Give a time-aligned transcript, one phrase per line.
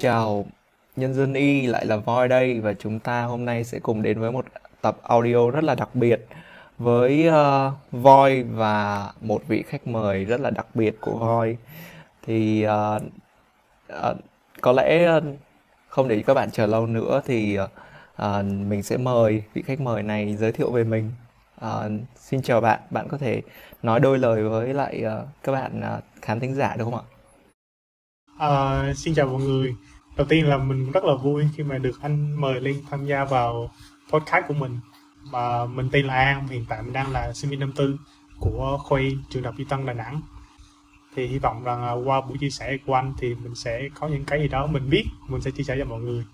[0.00, 0.46] Chào,
[0.96, 4.20] nhân dân y lại là Voi đây và chúng ta hôm nay sẽ cùng đến
[4.20, 4.44] với một
[4.80, 6.26] tập audio rất là đặc biệt
[6.78, 11.56] với uh, Voi và một vị khách mời rất là đặc biệt của Voi.
[12.26, 13.02] Thì uh,
[13.92, 14.16] uh,
[14.60, 15.24] có lẽ uh,
[15.88, 20.02] không để các bạn chờ lâu nữa thì uh, mình sẽ mời vị khách mời
[20.02, 21.12] này giới thiệu về mình.
[21.66, 23.42] Uh, xin chào bạn, bạn có thể
[23.82, 27.04] nói đôi lời với lại uh, các bạn uh, khán thính giả được không ạ?
[28.38, 29.74] Uh, xin chào mọi người.
[30.18, 33.24] Đầu tiên là mình rất là vui khi mà được anh mời lên tham gia
[33.24, 33.70] vào
[34.10, 34.78] podcast của mình.
[35.30, 37.96] Và mình tên là An, hiện tại mình đang là sinh viên năm tư
[38.40, 39.00] của khoa
[39.30, 40.20] trường đại học Y Tân Đà Nẵng.
[41.16, 44.24] Thì hy vọng rằng qua buổi chia sẻ của anh thì mình sẽ có những
[44.24, 46.24] cái gì đó mình biết, mình sẽ chia sẻ cho mọi người.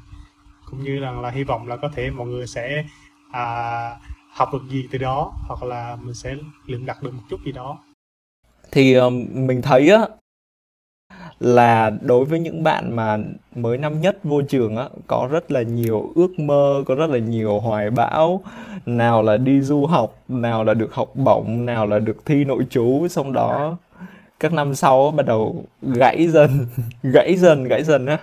[0.71, 2.85] Cũng như rằng là hy vọng là có thể mọi người sẽ
[3.31, 3.97] à,
[4.31, 7.53] học được gì từ đó hoặc là mình sẽ luyện đặt được một chút gì
[7.53, 7.79] đó.
[8.73, 10.07] Thì ờ, mình thấy á
[11.41, 13.19] là đối với những bạn mà
[13.55, 17.19] mới năm nhất vô trường á có rất là nhiều ước mơ có rất là
[17.19, 18.41] nhiều hoài bão.
[18.87, 22.67] Nào là đi du học nào là được học bổng nào là được thi nội
[22.71, 23.09] trú.
[23.09, 23.77] Xong đó
[24.41, 26.51] các năm sau bắt đầu gãy dần
[27.03, 28.19] gãy dần gãy dần á.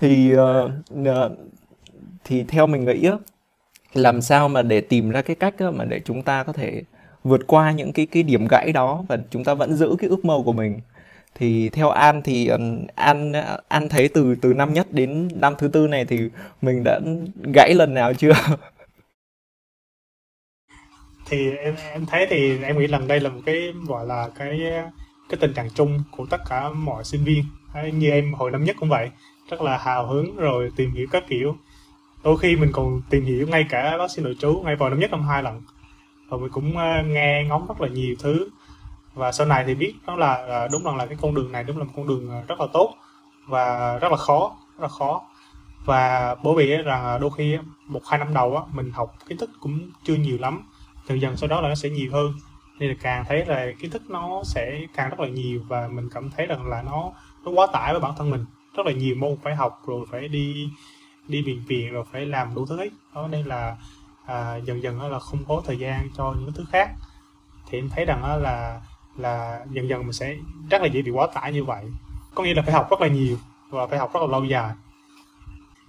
[0.00, 1.32] Thì uh,
[2.24, 3.16] thì theo mình nghĩ á
[3.94, 6.82] làm sao mà để tìm ra cái cách á, mà để chúng ta có thể
[7.24, 10.24] vượt qua những cái cái điểm gãy đó và chúng ta vẫn giữ cái ước
[10.24, 10.80] mơ của mình?
[11.34, 12.50] Thì theo An thì
[12.94, 13.32] An
[13.68, 16.18] An thấy từ từ năm nhất đến năm thứ tư này thì
[16.62, 17.00] mình đã
[17.54, 18.32] gãy lần nào chưa?
[21.26, 24.60] thì em em thấy thì em nghĩ rằng đây là một cái, gọi là cái
[25.32, 27.44] cái tình trạng chung của tất cả mọi sinh viên.
[27.92, 29.10] Như em hồi năm nhất cũng vậy,
[29.50, 31.56] rất là hào hứng rồi tìm hiểu các kiểu.
[32.24, 35.00] Đôi khi mình còn tìm hiểu ngay cả bác sĩ nội trú ngay vào năm
[35.00, 35.62] nhất, năm hai lần.
[36.30, 38.48] Rồi mình cũng ờ, nghe ngóng rất là nhiều thứ
[39.14, 41.78] và sau này thì biết đó là đúng rằng là cái con đường này đúng
[41.78, 42.94] là một con đường ờ, rất là tốt
[43.46, 45.22] và rất là khó rất là khó.
[45.84, 49.50] Và bởi vì rằng đôi khi một hai năm đầu á mình học kiến thức
[49.60, 50.62] cũng chưa nhiều lắm
[51.06, 52.32] dần dần sau đó là nó sẽ nhiều hơn.
[52.78, 56.08] Nên là càng thấy là kiến thức nó sẽ càng rất là nhiều và mình
[56.14, 57.12] cảm thấy rằng là nó
[57.44, 58.44] nó quá tải với bản thân mình.
[58.76, 60.70] Rất là nhiều môn phải học rồi phải đi
[61.28, 63.76] đi viện viện rồi phải làm đủ thứ ấy đó nên là
[64.26, 66.90] à, dần dần là không có thời gian cho những thứ khác.
[67.70, 68.80] Thì em thấy rằng là
[69.16, 70.34] là dần dần mình sẽ
[70.70, 71.84] rất là dễ bị quá tải như vậy.
[72.34, 73.36] Có nghĩa là phải học rất là nhiều
[73.70, 74.72] và phải học rất là lâu dài.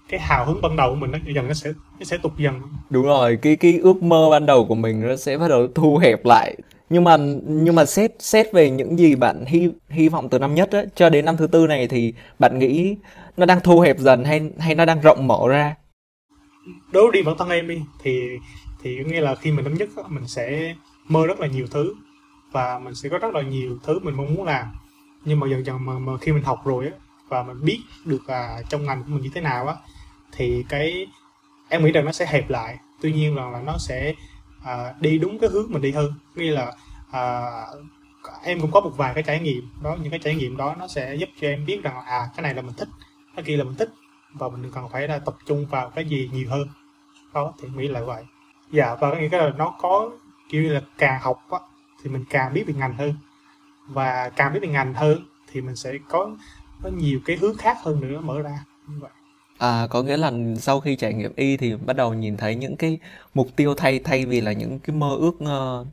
[0.09, 2.61] Cái hào hứng ban đầu của mình nó dần nó sẽ nó sẽ tụt dần.
[2.89, 5.97] Đúng rồi cái cái ước mơ ban đầu của mình nó sẽ bắt đầu thu
[5.97, 6.57] hẹp lại.
[6.89, 10.55] Nhưng mà nhưng mà xét xét về những gì bạn hy hy vọng từ năm
[10.55, 12.95] nhất á cho đến năm thứ tư này thì bạn nghĩ
[13.37, 15.75] nó đang thu hẹp dần hay hay nó đang rộng mở ra?
[16.91, 18.21] Đối đi bản thân em đi thì
[18.83, 20.75] thì nghĩa là khi mình năm nhất mình sẽ
[21.07, 21.93] mơ rất là nhiều thứ
[22.53, 24.65] và mình sẽ có rất là nhiều thứ mình mong muốn làm.
[25.25, 26.91] Nhưng mà dần dần mà, mà khi mình học rồi á
[27.27, 29.75] và mình biết được là trong ngành của mình như thế nào á
[30.31, 31.07] thì cái
[31.69, 32.77] em nghĩ rằng nó sẽ hẹp lại.
[33.01, 34.13] Tuy nhiên là, là nó sẽ
[34.63, 36.13] à, đi đúng cái hướng mình đi hơn.
[36.35, 36.71] Nghĩa là
[37.11, 37.51] à,
[38.43, 40.87] em cũng có một vài cái trải nghiệm đó những cái trải nghiệm đó nó
[40.87, 42.87] sẽ giúp cho em biết rằng à cái này là mình thích
[43.35, 43.89] cái kia là mình thích
[44.33, 46.67] và mình cần phải là tập trung vào cái gì nhiều hơn.
[47.33, 48.23] Đó thì nghĩ là vậy.
[48.71, 50.09] Dạ và cái là nó có
[50.49, 51.59] kiểu như là càng học á,
[52.03, 53.13] thì mình càng biết về ngành hơn.
[53.87, 56.35] Và càng biết về ngành hơn thì mình sẽ có
[56.83, 58.65] có nhiều cái hướng khác hơn nữa mở ra.
[58.87, 59.11] Như vậy.
[59.57, 62.75] À, có nghĩa là sau khi trải nghiệm y thì bắt đầu nhìn thấy những
[62.77, 62.99] cái
[63.33, 65.87] mục tiêu thay thay vì là những cái mơ ước uh,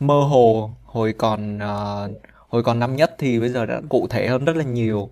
[0.00, 2.10] mơ hồ hồi còn uh,
[2.48, 5.10] hồi còn năm nhất thì bây giờ đã cụ thể hơn rất là nhiều.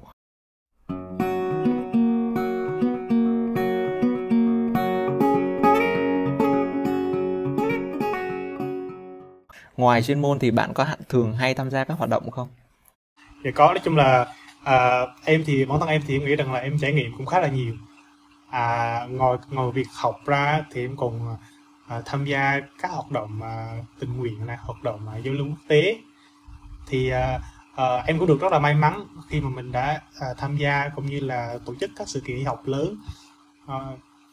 [9.80, 12.48] Ngoài chuyên môn thì bạn có hạn thường hay tham gia các hoạt động không?
[13.44, 14.26] Thì có nói chung là
[14.64, 17.26] à, em thì bản thân em thì em nghĩ rằng là em trải nghiệm cũng
[17.26, 17.74] khá là nhiều.
[18.50, 21.36] À, ngồi ngồi việc học ra thì em còn
[21.88, 25.47] à, tham gia các hoạt động à, tình nguyện này, hoạt động à, giao lưu
[25.47, 25.98] quốc tế.
[26.86, 27.41] Thì à,
[27.77, 30.88] à, em cũng được rất là may mắn khi mà mình đã à, tham gia
[30.88, 32.97] cũng như là tổ chức các sự kiện y học lớn.
[33.66, 33.77] À,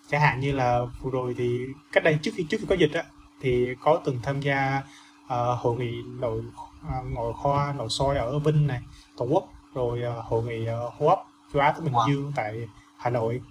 [0.10, 1.60] chẳng hạn như là vừa rồi thì
[1.92, 3.04] cách đây trước khi trước khi có dịch á
[3.42, 4.82] thì có từng tham gia
[5.28, 6.42] uh, hội nghị nội
[6.90, 8.82] à, uh, ngoại khoa nội soi ở Vinh này
[9.18, 11.20] Tổ quốc rồi uh, hội nghị uh, hô hấp
[11.54, 12.10] châu Á Thái Bình wow.
[12.10, 13.42] Dương tại Hà Nội.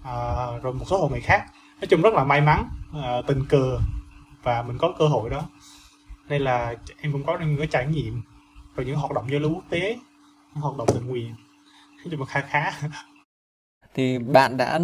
[0.00, 1.44] Uh, rồi một số hội nghị khác.
[1.80, 3.78] Nói chung rất là may mắn uh, tình cờ
[4.42, 5.42] và mình có cơ hội đó.
[6.28, 8.22] Nên là em cũng có những cái trải nghiệm
[8.76, 9.98] rồi những hoạt động giao lưu quốc tế
[10.54, 11.34] những hoạt động tình nguyện.
[11.96, 12.72] Nói chung là khá khá.
[13.94, 14.78] Thì bạn đã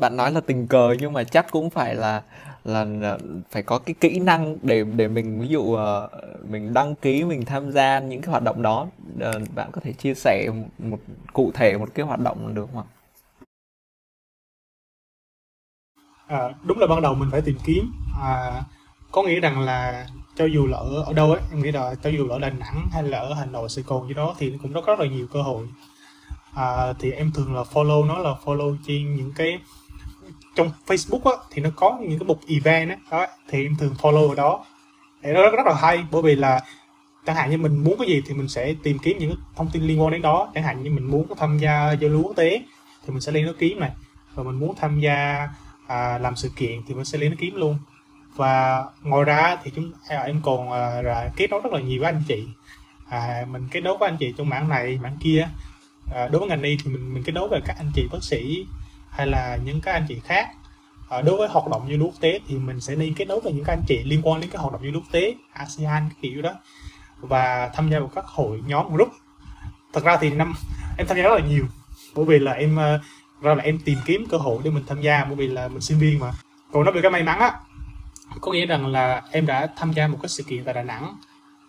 [0.00, 2.22] bạn nói là tình cờ nhưng mà chắc cũng phải là
[2.66, 3.18] là
[3.50, 5.78] phải có cái kỹ năng để để mình ví dụ uh,
[6.48, 8.86] mình đăng ký mình tham gia những cái hoạt động đó.
[9.14, 10.48] Uh, bạn có thể chia sẻ
[10.78, 10.98] một
[11.32, 12.86] cụ thể một cái hoạt động được không ạ?
[16.26, 17.92] À, đúng là ban đầu mình phải tìm kiếm.
[18.22, 18.62] À,
[19.12, 22.10] có nghĩa rằng là cho dù là ở, ở đâu ấy em nghĩ là cho
[22.10, 24.52] dù là ở Đà Nẵng hay là ở Hà Nội Sài Gòn gì đó thì
[24.62, 25.66] cũng có rất là nhiều cơ hội.
[26.54, 29.58] À, thì em thường là follow nó là follow trên những cái
[30.56, 32.96] trong Facebook á, thì nó có những cái mục event á.
[33.10, 34.64] Đó thì em thường follow ở đó.
[35.22, 36.60] Thì nó rất, rất là hay bởi vì là
[37.26, 39.82] chẳng hạn như mình muốn cái gì thì mình sẽ tìm kiếm những thông tin
[39.82, 40.50] liên quan đến đó.
[40.54, 42.62] Chẳng hạn như mình muốn tham gia giao lưu quốc tế
[43.06, 43.90] thì mình sẽ lên nó kiếm này.
[44.34, 45.48] Và mình muốn tham gia
[45.86, 47.78] à, làm sự kiện thì mình sẽ lên nó kiếm luôn.
[48.36, 52.00] Và ngoài ra thì chúng à, em còn à, là kết nối rất là nhiều
[52.00, 52.46] với anh chị.
[53.08, 55.48] À, mình kết nối với anh chị trong mảng này mảng kia.
[56.14, 58.22] À, đối với ngành y thì mình mình kết nối với các anh chị bác
[58.22, 58.66] sĩ
[59.16, 60.48] hay là những các anh chị khác.
[61.08, 63.40] À, đối với hoạt động du lịch quốc tế thì mình sẽ đi kết nối
[63.40, 65.34] với những các anh chị liên quan đến các hoạt động du lịch quốc tế
[65.52, 66.52] ASEAN kiểu đó
[67.20, 69.08] và tham gia vào các hội nhóm group.
[69.92, 70.54] Thật ra thì năm
[70.98, 71.64] em tham gia rất là nhiều
[72.14, 73.00] bởi vì là em ờ,
[73.40, 75.80] ra là em tìm kiếm cơ hội để mình tham gia bởi vì là mình
[75.80, 76.32] sinh viên mà.
[76.72, 77.52] Còn nói về cái may mắn á
[78.40, 81.16] có nghĩa rằng là em đã tham gia một cái sự kiện tại Đà Nẵng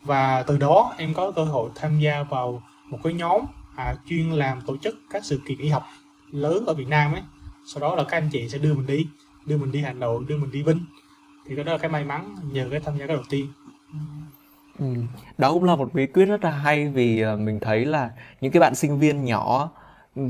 [0.03, 3.41] và từ đó em có cơ hội tham gia vào một cái nhóm
[3.75, 5.87] à, chuyên làm tổ chức các sự kiện y học
[6.31, 7.21] lớn ở Việt Nam ấy
[7.73, 9.07] sau đó là các anh chị sẽ đưa mình đi,
[9.45, 10.85] đưa mình đi Hà Nội, đưa mình đi Vinh.
[11.47, 13.47] Thì đó là cái may mắn nhờ cái tham gia cái đầu tiên.
[14.79, 14.85] Ừ.
[15.37, 18.11] đó cũng là một bí quyết rất là hay vì ờ, mình thấy là
[18.41, 19.71] những cái bạn sinh viên nhỏ
[20.15, 20.21] ừ,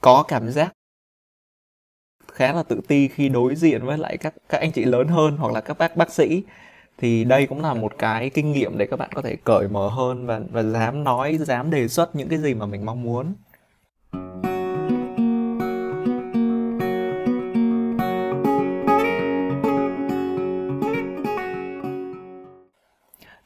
[0.00, 0.72] có cảm giác
[2.32, 5.36] khá là tự ti khi đối diện với lại các các anh chị lớn hơn
[5.36, 6.42] hoặc là các bác bác sĩ.
[6.98, 9.88] Thì đây cũng là một cái kinh nghiệm để các bạn có thể cởi mở
[9.88, 13.34] hơn và và dám nói, dám đề xuất những cái gì mà mình mong muốn.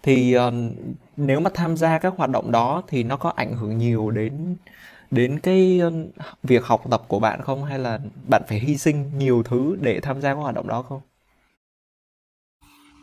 [0.09, 0.55] Thì uh,
[1.17, 4.57] nếu mà tham gia các hoạt động đó thì nó có ảnh hưởng nhiều đến
[5.11, 5.81] đến cái
[6.43, 7.65] việc học tập của bạn không?
[7.65, 10.83] Hay là bạn phải hy sinh nhiều thứ để tham gia các hoạt động đó
[10.83, 11.01] không?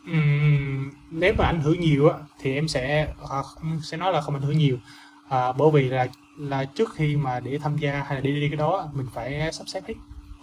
[0.06, 3.46] Ừm, nếu mà ảnh hưởng nhiều á thì em sẽ ờ, hoặc
[3.82, 4.76] sẽ nói là không ảnh hưởng nhiều.
[5.28, 6.06] À, bởi vì là
[6.38, 9.52] là trước khi mà để tham gia hay là đi đi cái đó mình phải
[9.52, 9.94] sắp xếp hết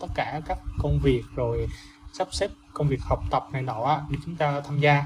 [0.01, 1.67] tất cả các công việc rồi
[2.13, 5.05] sắp xếp công việc học tập này nọ để chúng ta tham gia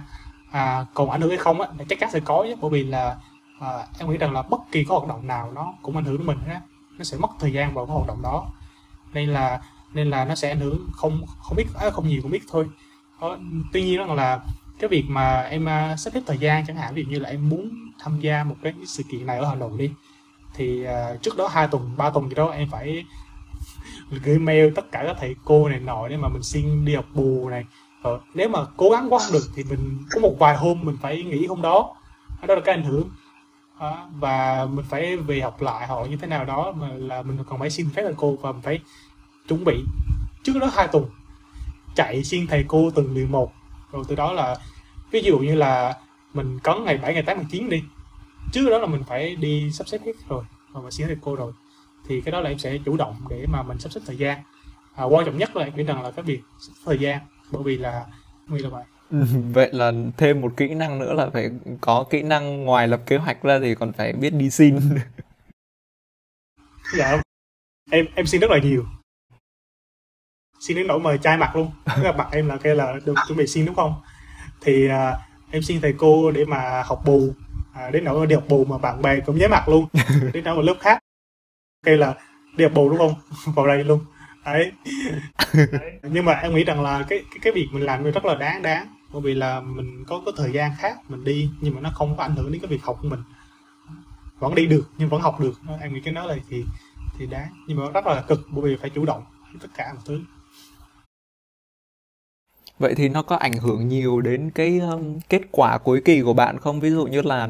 [0.57, 3.17] à, còn ảnh hưởng hay không á chắc chắn sẽ có chứ bởi vì là
[3.59, 6.17] à, em nghĩ rằng là bất kỳ có hoạt động nào nó cũng ảnh hưởng
[6.17, 6.59] đến mình hết
[6.97, 8.47] nó sẽ mất thời gian vào cái hoạt động đó.
[9.13, 9.61] Nên là
[9.93, 12.69] nên là nó sẽ ảnh hưởng không không biết à, không nhiều cũng biết thôi.
[13.21, 13.37] Đó,
[13.73, 14.39] tuy nhiên rằng là
[14.79, 17.29] cái việc mà em à, sắp xếp thời gian chẳng hạn ví dụ như là
[17.29, 17.69] em muốn
[17.99, 19.91] tham gia một cái sự kiện này ở Hà Nội đi
[20.53, 23.05] thì uh, trước đó hai tuần ba tuần gì đó em phải
[24.23, 27.05] gửi mail tất cả các thầy cô này nọ để mà mình xin đi học
[27.13, 27.65] bù này
[28.01, 30.97] ờ, nếu mà cố gắng quá không được thì mình có một vài hôm mình
[31.01, 31.95] phải nghỉ hôm đó.
[32.47, 33.09] Đó là cái ảnh hưởng.
[33.79, 37.37] À, và mình phải về học lại họ như thế nào đó mà là mình
[37.49, 38.79] còn phải xin phép thầy cô và mình phải
[39.47, 39.83] chuẩn bị.
[40.43, 41.05] Trước đó hai tuần
[41.95, 43.51] chạy xin thầy cô từng điều một.
[43.91, 44.55] Rồi từ đó là
[45.11, 45.97] ví dụ như là
[46.33, 47.83] mình có ngày 7, ngày 8, ngày 9 đi.
[48.51, 51.35] Trước đó là mình phải đi sắp xếp hết rồi và mình xin thầy cô
[51.35, 51.51] rồi.
[52.07, 54.39] Thì cái đó là em sẽ chủ động để mà mình sắp xếp thời gian.
[54.95, 56.41] À, quan trọng nhất là em nghĩ rằng là cái việc
[56.85, 57.19] thời gian
[57.51, 58.05] bởi vì là
[58.47, 58.83] vì là vậy.
[59.53, 63.17] Vậy là thêm một kỹ năng nữa là phải có kỹ năng ngoài lập kế
[63.17, 64.79] hoạch ra thì còn phải biết đi xin.
[66.97, 67.21] dạ
[67.91, 68.85] em em xin rất là nhiều.
[70.59, 71.71] Xin đến nỗi mà chai mặt luôn.
[72.03, 73.95] Các bạn em là kêu là được chuẩn bị xin đúng không?
[74.61, 75.17] Thì à,
[75.51, 77.33] em xin thầy cô để mà học bù.
[77.73, 79.85] À, đến nỗi đi học bù mà bạn bè cũng nhớ mặt luôn.
[80.33, 80.99] Đến nỗi một lớp khác
[81.85, 82.15] kêu là
[82.57, 83.13] đi học bù đúng không?
[83.55, 84.05] Vào đây luôn
[84.53, 84.71] đấy.
[85.53, 85.99] đấy.
[86.03, 88.61] Nhưng mà em nghĩ rằng là cái cái cái việc mình làm rất là đáng
[88.61, 88.87] đáng.
[89.13, 92.17] Bởi vì là mình có có thời gian khác mình đi nhưng mà nó không
[92.17, 93.19] có ảnh hưởng đến cái việc học của mình.
[94.39, 95.53] Vẫn đi được nhưng vẫn học được.
[95.81, 96.63] Em nghĩ cái đó là thì
[97.19, 97.49] thì đáng.
[97.67, 99.23] Nhưng mà rất là cực bởi vì phải chủ động
[99.61, 100.19] tất cả mọi thứ.
[102.79, 106.33] Vậy thì nó có ảnh hưởng nhiều đến cái um, kết quả cuối kỳ của
[106.33, 106.79] bạn không?
[106.79, 107.47] Ví dụ như là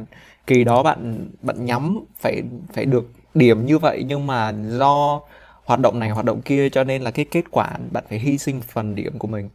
[0.47, 5.21] kỳ đó bạn bạn nhắm phải phải được điểm như vậy nhưng mà do
[5.67, 8.37] hoạt động này hoạt động kia cho nên là cái kết quả bạn phải hy
[8.37, 9.49] sinh phần điểm của mình.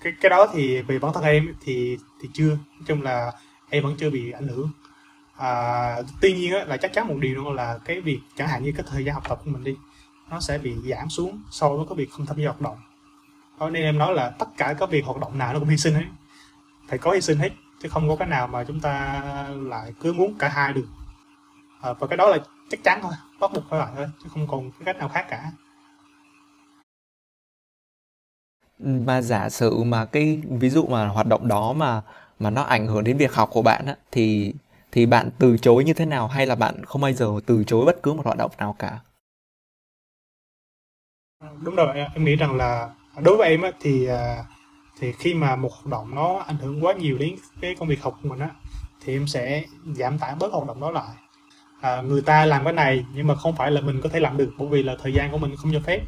[0.00, 2.48] Cái cái đó thì về bản thân em thì thì chưa.
[2.48, 3.32] Nói chung là
[3.70, 4.70] em vẫn chưa bị ảnh hưởng.
[5.36, 8.72] À, tuy nhiên á, là chắc chắn một điều là cái việc chẳng hạn như
[8.76, 9.76] cái thời gian học tập của mình đi
[10.30, 12.76] nó sẽ bị giảm xuống so với cái việc không tham gia hoạt động.
[13.60, 15.76] Đó nên em nói là tất cả các việc hoạt động nào nó cũng hy
[15.76, 16.04] sinh hết.
[16.88, 17.50] Phải có hy sinh hết
[17.82, 20.86] chứ không có cái nào mà chúng ta lại cứ muốn cả hai được.
[21.80, 22.38] À, và cái đó là
[22.70, 25.26] chắc chắn thôi bắt buộc phải vậy thôi chứ không còn cái cách nào khác
[25.28, 25.50] cả
[28.78, 32.02] mà giả sử mà cái ví dụ mà hoạt động đó mà
[32.38, 34.54] mà nó ảnh hưởng đến việc học của bạn á thì
[34.92, 37.84] thì bạn từ chối như thế nào hay là bạn không bao giờ từ chối
[37.86, 39.00] bất cứ một hoạt động nào cả?
[41.62, 42.90] Đúng rồi, em nghĩ rằng là
[43.22, 44.44] đối với em á, thì à,
[45.00, 48.02] thì khi mà một hoạt động nó ảnh hưởng quá nhiều đến cái công việc
[48.02, 48.50] học của mình á
[49.04, 49.64] thì em sẽ
[49.96, 51.14] giảm tải bớt hoạt động đó lại
[51.84, 54.36] à, người ta làm cái này nhưng mà không phải là mình có thể làm
[54.36, 56.00] được bởi vì là thời gian của mình không cho phép.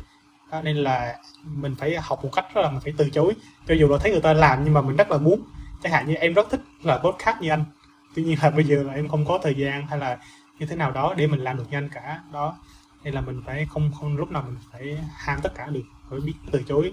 [0.52, 3.32] Đó, nên là mình phải học một cách là mình phải từ chối.
[3.66, 5.42] Cho dù là thấy người ta làm nhưng mà mình rất là muốn.
[5.82, 7.64] Chẳng hạn như em rất thích là podcast như anh.
[8.14, 10.18] Tuy nhiên là bây giờ là em không có thời gian hay là
[10.58, 12.20] như thế nào đó để mình làm được nhanh cả.
[12.32, 12.56] Đó
[13.04, 16.20] nên là mình phải không không lúc nào mình phải ham tất cả được phải
[16.20, 16.92] biết từ chối.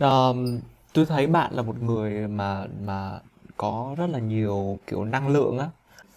[0.00, 0.60] Ờm,
[0.92, 3.10] tôi thấy bạn là một người mà mà
[3.56, 5.66] có rất là nhiều kiểu năng lượng á.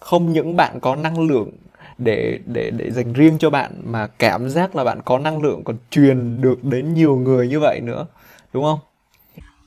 [0.00, 1.50] Không những bạn có năng lượng
[1.98, 5.64] để để để dành riêng cho bạn mà cảm giác là bạn có năng lượng
[5.64, 8.06] còn truyền được đến nhiều người như vậy nữa,
[8.52, 8.78] đúng không?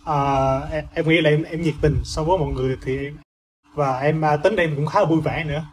[0.06, 3.18] À, em, em nghĩ là em em nhiệt tình so với mọi người thì em
[3.74, 5.66] và em à, tính đây cũng khá là vui vẻ nữa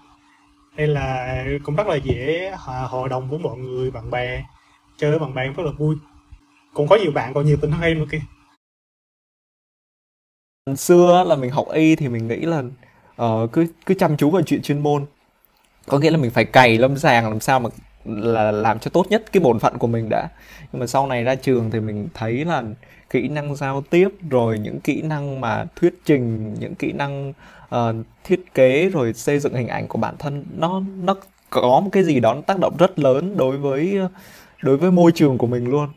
[0.76, 4.44] nên là cũng rất là dễ hòa, hòa đồng với mọi người bạn bè
[4.98, 5.96] chơi với bạn bè rất là vui
[6.74, 8.20] cũng có nhiều bạn còn nhiều tình hơn em nữa kia
[10.76, 12.62] xưa là mình học y thì mình nghĩ là
[13.22, 15.06] uh, cứ cứ chăm chú vào chuyện chuyên môn.
[15.86, 17.70] Có nghĩa là mình phải cày lâm sàng làm sao mà
[18.04, 20.28] là làm cho tốt nhất cái bổn phận của mình đã.
[20.72, 22.62] Nhưng mà sau này ra trường thì mình thấy là
[23.10, 27.32] kỹ năng giao tiếp rồi những kỹ năng mà thuyết trình những kỹ năng
[27.74, 31.16] uh, thiết kế rồi xây dựng hình ảnh của bản thân nó nó
[31.50, 34.08] có một cái gì đó nó tác động rất lớn đối với ờ,
[34.62, 35.88] đối với môi trường của mình luôn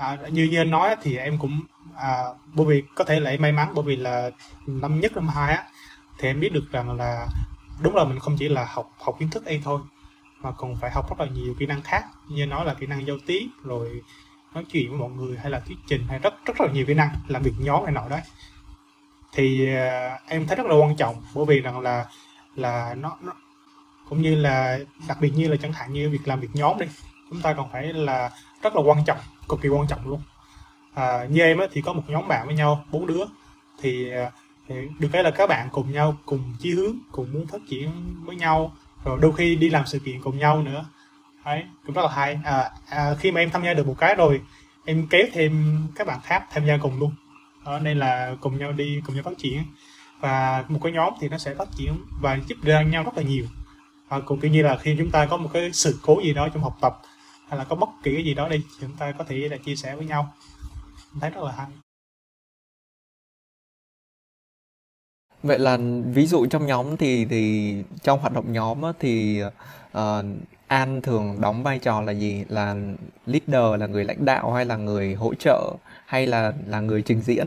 [0.00, 1.60] à, như như anh nói thì em cũng
[1.96, 4.30] à, bởi vì có thể là em may mắn bởi vì là
[4.66, 5.64] năm nhất năm hai á
[6.18, 7.26] thì em biết được rằng là
[7.82, 9.80] đúng là mình không chỉ là học học kiến thức ấy thôi
[10.42, 12.04] mà còn phải học rất là nhiều kỹ năng khác.
[12.28, 14.02] Như nói là kỹ năng giao tiếp rồi
[14.54, 16.94] nói chuyện với mọi người hay là thuyết trình hay rất rất là nhiều kỹ
[16.94, 18.20] năng làm việc nhóm này nọ đấy.
[19.32, 22.06] Thì uh, em thấy rất là quan trọng bởi vì rằng là
[22.54, 23.32] là nó, nó
[24.08, 24.78] cũng như là
[25.08, 26.86] đặc biệt như là chẳng hạn như việc làm việc nhóm đi
[27.30, 28.30] chúng ta còn phải là
[28.62, 29.18] rất là quan trọng
[29.50, 30.20] cực kỳ quan trọng luôn.
[30.94, 33.24] À, như em á, thì có một nhóm bạn với nhau bốn đứa.
[33.82, 34.30] Thì, à,
[34.68, 37.90] thì được cái là các bạn cùng nhau cùng chí hướng cùng muốn phát triển
[38.24, 38.72] với nhau.
[39.04, 40.84] Rồi đôi khi đi làm sự kiện cùng nhau nữa.
[41.44, 42.38] Đấy cũng rất là hay.
[42.44, 44.40] À, à, khi mà em tham gia được một cái rồi
[44.84, 47.12] em kéo thêm các bạn khác tham gia cùng luôn.
[47.66, 49.62] Đó, nên là cùng nhau đi cùng nhau phát triển.
[50.20, 53.22] Và một cái nhóm thì nó sẽ phát triển và giúp đỡ nhau rất là
[53.22, 53.46] nhiều.
[54.08, 56.48] Và cũng kiểu như là khi chúng ta có một cái sự cố gì đó
[56.48, 57.00] trong học tập
[57.50, 59.56] hay là có bất kỳ cái gì đó đi thì chúng ta có thể là
[59.56, 60.34] chia sẻ với nhau
[61.20, 61.66] thấy rất là hay
[65.42, 65.78] Vậy là
[66.14, 69.40] ví dụ trong nhóm thì thì trong hoạt động nhóm á, thì
[69.92, 70.24] ờ,
[70.66, 72.44] An thường đóng vai trò là gì?
[72.48, 72.76] Là
[73.26, 75.74] leader, là người lãnh đạo hay là người hỗ trợ
[76.06, 77.46] hay là là người trình diễn?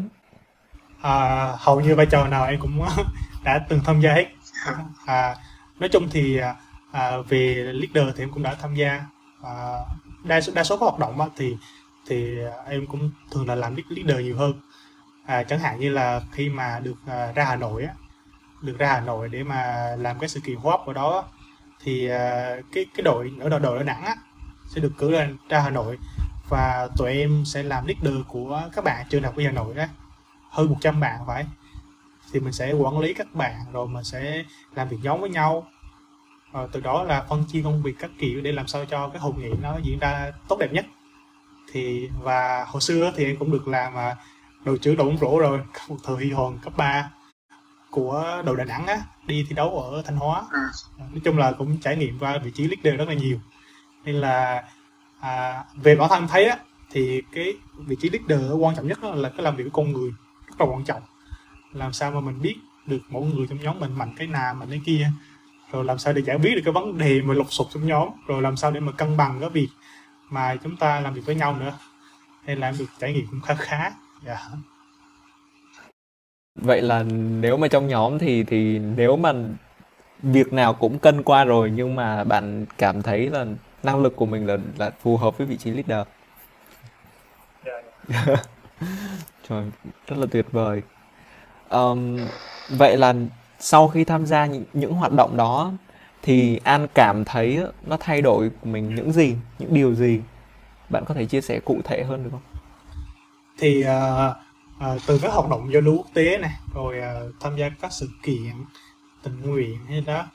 [1.02, 2.82] à, hầu như vai trò nào em cũng
[3.44, 4.26] đã từng tham gia hết
[5.06, 5.36] à,
[5.80, 6.40] nói chung thì
[6.92, 9.06] à, về leader thì em cũng đã tham gia
[9.44, 9.80] à,
[10.24, 11.58] đa số đa số các hoạt động á, thì
[12.08, 14.54] thì em cũng thường là làm leader nhiều hơn.
[15.26, 17.94] À, chẳng hạn như là khi mà được à, ra Hà Nội á
[18.62, 21.26] được ra Hà Nội để mà làm cái sự kiện hô ở đó
[21.84, 24.16] thì à, cái cái đội ở đội đội ở Nẵng á
[24.70, 25.98] sẽ được cử lên ra Hà Nội
[26.50, 29.86] và tụi em sẽ làm leader của các bạn trường đại học Hà Nội đó
[30.50, 31.46] hơn 100 bạn phải.
[32.32, 34.44] Thì mình sẽ quản lý các bạn rồi mình sẽ
[34.76, 35.68] làm việc nhóm với nhau
[36.54, 39.20] và từ đó là phân chia công việc các kiểu để làm sao cho cái
[39.20, 40.86] hội nghị nó diễn ra tốt đẹp nhất.
[41.72, 44.16] Thì và hồi xưa thì em cũng được làm à,
[44.66, 47.10] đội trưởng đội bóng rổ rồi một thời huy hoàng cấp 3
[47.92, 50.44] của đội Đà Nẵng á đi thi đấu ở Thanh Hóa.
[50.52, 50.60] Ừ.
[50.98, 53.40] nói chung là cũng trải nghiệm qua vị trí leader rất là nhiều.
[54.06, 54.64] Nên là
[55.20, 56.58] à, về bản thân thấy á
[56.92, 60.12] thì cái vị trí leader quan trọng nhất là cái làm việc với con người
[60.48, 61.02] rất là quan trọng.
[61.74, 62.56] Làm sao mà mình biết
[62.86, 65.12] được mỗi người trong nhóm mình mạnh cái nào mạnh cái kia
[65.74, 68.10] rồi làm sao để giải quyết được cái vấn đề mà lục sục trong nhóm
[68.28, 69.68] rồi làm sao để mà cân bằng cái việc
[70.30, 71.74] mà chúng ta làm việc với nhau nữa
[72.46, 73.94] nên là em được trải nghiệm cũng khá khá yeah.
[74.26, 74.40] Dạ.
[76.56, 77.04] Vậy là
[77.40, 79.34] nếu mà trong nhóm thì thì nếu mà
[80.24, 83.46] việc nào cũng cân qua rồi nhưng mà bạn cảm thấy là
[83.84, 86.08] năng lực của mình là là phù hợp với vị trí leader.
[87.64, 87.86] Yeah.
[88.08, 88.36] Dạ.
[89.50, 89.64] Trời,
[90.08, 90.82] rất là tuyệt vời.
[91.70, 92.18] Ờm,
[92.70, 93.14] vậy là
[93.64, 95.72] sau khi tham gia những, những hoạt động đó
[96.22, 100.22] thì An cảm thấy nó thay đổi của mình những gì, những điều gì?
[100.90, 102.42] Bạn có thể chia sẻ cụ thể hơn được không?
[103.58, 104.36] Thì uh,
[104.96, 107.92] uh, từ các hoạt động giao lưu quốc tế này, rồi uh, tham gia các
[107.92, 108.54] sự kiện
[109.24, 110.26] tình nguyện hay đó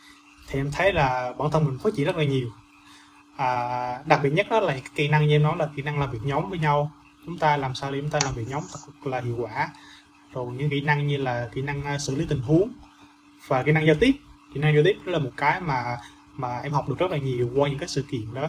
[0.49, 2.49] thì em thấy là bản thân mình phát triển rất là nhiều
[3.37, 6.11] à, đặc biệt nhất đó là kỹ năng như em nói là kỹ năng làm
[6.11, 6.90] việc nhóm với nhau
[7.26, 9.68] chúng ta làm sao để chúng ta làm việc nhóm thật là hiệu quả
[10.32, 12.70] rồi những kỹ năng như là kỹ năng xử lý tình huống
[13.48, 14.12] và kỹ năng giao tiếp
[14.54, 15.96] kỹ năng giao tiếp đó là một cái mà
[16.36, 18.48] mà em học được rất là nhiều qua những cái sự kiện đó.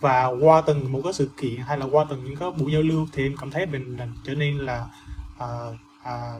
[0.00, 2.82] Và qua từng một cái sự kiện hay là qua từng những cái buổi giao
[2.82, 4.86] lưu thì em cảm thấy mình trở nên là
[5.38, 5.48] à,
[6.02, 6.32] à,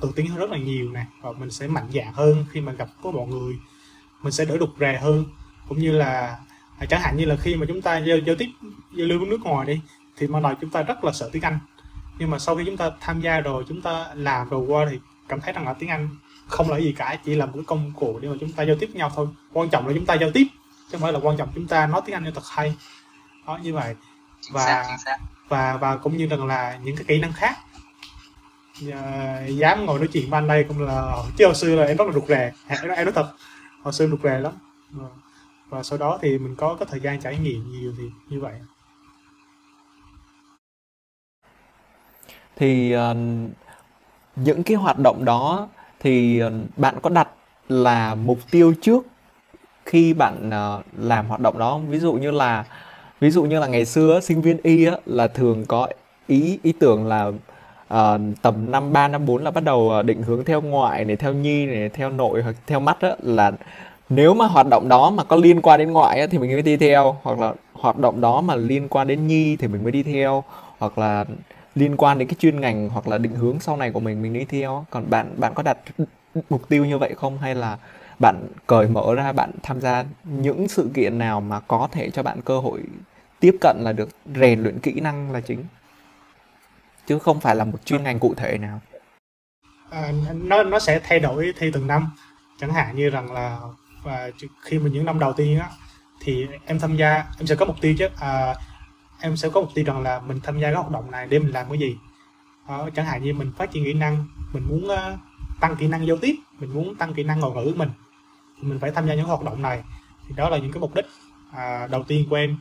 [0.00, 1.04] tự tin hơn rất là nhiều nè.
[1.20, 3.58] Và mình sẽ mạnh dạn hơn khi mà gặp với mọi người.
[4.22, 5.24] Mình sẽ đỡ đục rè hơn.
[5.68, 6.38] Cũng như là
[6.78, 8.48] à, chẳng hạn như là khi mà chúng ta giao, giao tiếp
[8.92, 9.80] giao lưu với nước ngoài đi
[10.16, 11.58] thì ban đầu chúng ta rất là sợ tiếng Anh.
[12.18, 14.98] Nhưng mà sau khi chúng ta tham gia rồi chúng ta làm rồi qua thì
[15.28, 16.08] cảm thấy rằng là tiếng Anh
[16.46, 18.76] không là gì cả chỉ là một cái công cụ để mà chúng ta giao
[18.80, 19.28] tiếp với nhau thôi.
[19.52, 21.86] Quan trọng là chúng ta giao tiếp chứ không phải là quan trọng chúng ta
[21.86, 22.76] nói tiếng Anh cho thật hay.
[23.46, 23.94] Đó như vậy.
[24.52, 24.96] Và
[25.48, 27.56] và và cũng như rằng là những cái kỹ năng khác.
[28.92, 32.04] À, dám ngồi nói chuyện ban đây cũng là chứ hồi xưa là em rất
[32.06, 32.52] là rụt rè.
[32.66, 33.32] Em, nói thật.
[33.82, 34.52] Hồi xưa rụt rè lắm.
[34.90, 35.08] Và,
[35.68, 38.54] và sau đó thì mình có cái thời gian trải nghiệm nhiều thì như vậy.
[42.56, 43.16] Thì uh,
[44.36, 45.68] những cái hoạt động đó
[46.06, 47.28] thì ờ, bạn có đặt
[47.68, 49.06] là mục tiêu trước
[49.84, 51.80] khi bạn uh, làm hoạt động đó?
[51.88, 52.64] Ví dụ như là
[53.20, 55.88] ví dụ như là ngày xưa sinh viên y á, là thường có
[56.26, 57.26] ý ý tưởng là
[57.94, 61.32] uh, tầm năm ba năm bốn là bắt đầu định hướng theo ngoại này theo
[61.32, 63.52] nhi này theo nội hoặc theo mắt á, là
[64.08, 66.62] nếu mà hoạt động đó mà có liên quan đến ngoại á, thì mình mới
[66.62, 69.92] đi theo hoặc là hoạt động đó mà liên quan đến nhi thì mình mới
[69.92, 70.44] đi theo
[70.78, 71.24] hoặc là
[71.76, 74.32] liên quan đến cái chuyên ngành hoặc là định hướng sau này của mình mình
[74.32, 75.78] đi theo còn bạn bạn có đặt
[76.50, 77.38] mục tiêu như vậy không?
[77.38, 77.78] Hay là
[78.18, 82.22] bạn cởi mở ra bạn tham gia những sự kiện nào mà có thể cho
[82.22, 82.82] bạn cơ hội
[83.40, 85.64] tiếp cận là được rèn luyện kỹ năng là chính?
[87.06, 88.80] Chứ không phải là một chuyên ngành cụ thể nào.
[89.90, 92.10] À, nó nó sẽ thay đổi theo từng năm.
[92.60, 93.58] Chẳng hạn như rằng là
[94.02, 94.30] và
[94.62, 95.68] khi mà những năm đầu tiên á
[96.20, 98.08] thì em tham gia em sẽ có mục tiêu chứ.
[98.20, 98.54] À,
[99.20, 101.38] em sẽ có mục tiêu rằng là mình tham gia các hoạt động này để
[101.38, 101.96] mình làm cái gì?
[102.66, 105.18] Ờ, chẳng hạn như mình phát triển kỹ năng mình muốn uh,
[105.60, 107.90] tăng kỹ năng giao tiếp mình muốn tăng kỹ năng ngôn ngữ mình
[108.56, 109.82] thì mình phải tham gia những hoạt động này.
[110.28, 111.06] Thì đó là những cái mục đích
[111.50, 112.56] uh, đầu tiên của em.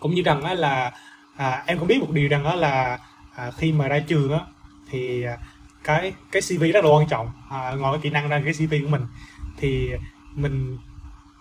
[0.00, 0.92] Cũng như rằng uh, là
[1.34, 2.98] uh, em cũng biết một điều rằng đó là
[3.48, 4.40] uh, khi mà ra trường uh,
[4.90, 5.24] thì
[5.84, 7.32] cái cái CV rất là quan trọng.
[7.50, 9.06] À, ngoài cái kỹ năng ra cái CV của mình
[9.56, 9.90] thì
[10.34, 10.78] mình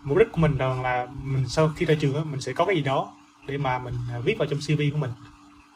[0.04, 2.76] mục đích của mình rằng là mình sau khi ra trường mình sẽ có cái
[2.76, 3.14] gì đó
[3.48, 5.12] để mà mình à, viết vào trong CV của mình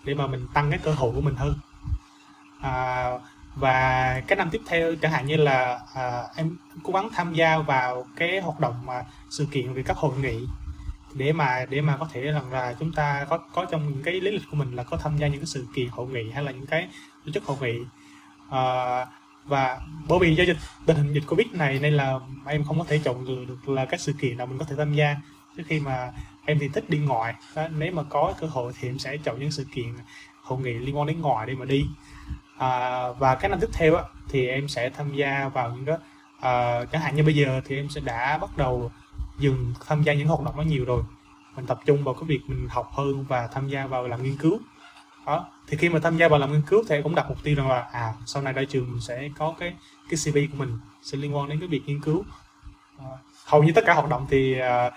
[0.04, 1.56] để mà mình tăng cái cơ hội của mình hơn.
[2.62, 3.10] À,
[3.56, 7.58] và cái năm tiếp theo chẳng hạn như là à, em cố gắng tham gia
[7.58, 10.48] vào cái hoạt động mà sự kiện về các hội nghị
[11.14, 14.14] để mà để mà có thể rằng là chúng ta có có trong những cái
[14.14, 16.44] lý lịch của mình là có tham gia những cái sự kiện hội nghị hay
[16.44, 16.88] là những cái
[17.26, 17.80] tổ chức hội nghị.
[18.50, 19.06] À,
[19.46, 22.86] và bởi vì do dịch tình hình dịch covid này nên là em không có
[22.88, 25.16] thể chọn lựa được là các sự kiện nào mình có thể tham gia.
[25.58, 26.12] Trước khi mà
[26.46, 27.34] em thì thích đi ngoài.
[27.56, 29.86] Đó, nếu mà có cơ hội thì em sẽ chọn những sự kiện
[30.42, 31.86] hội nghị liên quan đến ngoài để mà đi.
[32.58, 35.98] À, và cái năm tiếp theo á, thì em sẽ tham gia vào những cái
[36.40, 38.92] à, chẳng hạn như bây giờ thì em sẽ đã bắt đầu
[39.40, 41.04] dừng tham gia những hoạt động đó nhiều rồi.
[41.56, 44.38] Mình tập trung vào cái việc mình học hơn và tham gia vào làm nghiên
[44.38, 44.60] cứu.
[45.26, 47.44] Đó thì khi mà tham gia vào làm nghiên cứu thì em cũng đặt mục
[47.44, 49.74] tiêu rằng là à sau này ra trường mình sẽ có cái
[50.10, 52.24] cái CV của mình sẽ liên quan đến cái việc nghiên cứu.
[53.00, 53.06] À,
[53.46, 54.92] hầu như tất cả hoạt động thì à, À,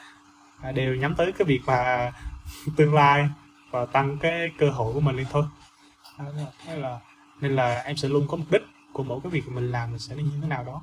[0.63, 2.13] À, đều nhắm tới cái việc mà
[2.77, 3.29] tương lai
[3.71, 5.45] và tăng cái cơ hội của mình lên thôi.
[6.19, 6.27] À,
[6.67, 7.01] thế là,
[7.41, 9.99] nên là em sẽ luôn có mục đích của mỗi cái việc mình làm mình
[9.99, 10.83] sẽ như thế nào đó.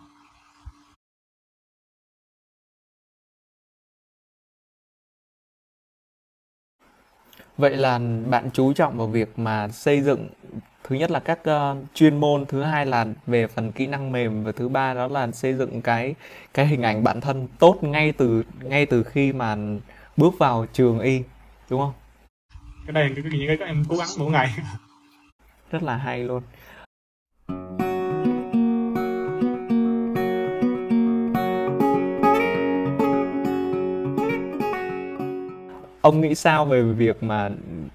[7.57, 10.29] Vậy là bạn chú trọng vào việc mà xây dựng
[10.83, 14.43] thứ nhất là các uh, chuyên môn, thứ hai là về phần kỹ năng mềm
[14.43, 16.15] và thứ ba đó là xây dựng cái
[16.53, 19.55] cái hình ảnh bản thân tốt ngay từ ngay từ khi mà
[20.17, 21.23] bước vào trường y
[21.69, 21.93] đúng không?
[22.85, 24.53] Cái này cái những cái các em cố gắng mỗi ngày.
[25.71, 26.43] Rất là hay luôn.
[36.03, 37.49] Ông nghĩ sao về việc mà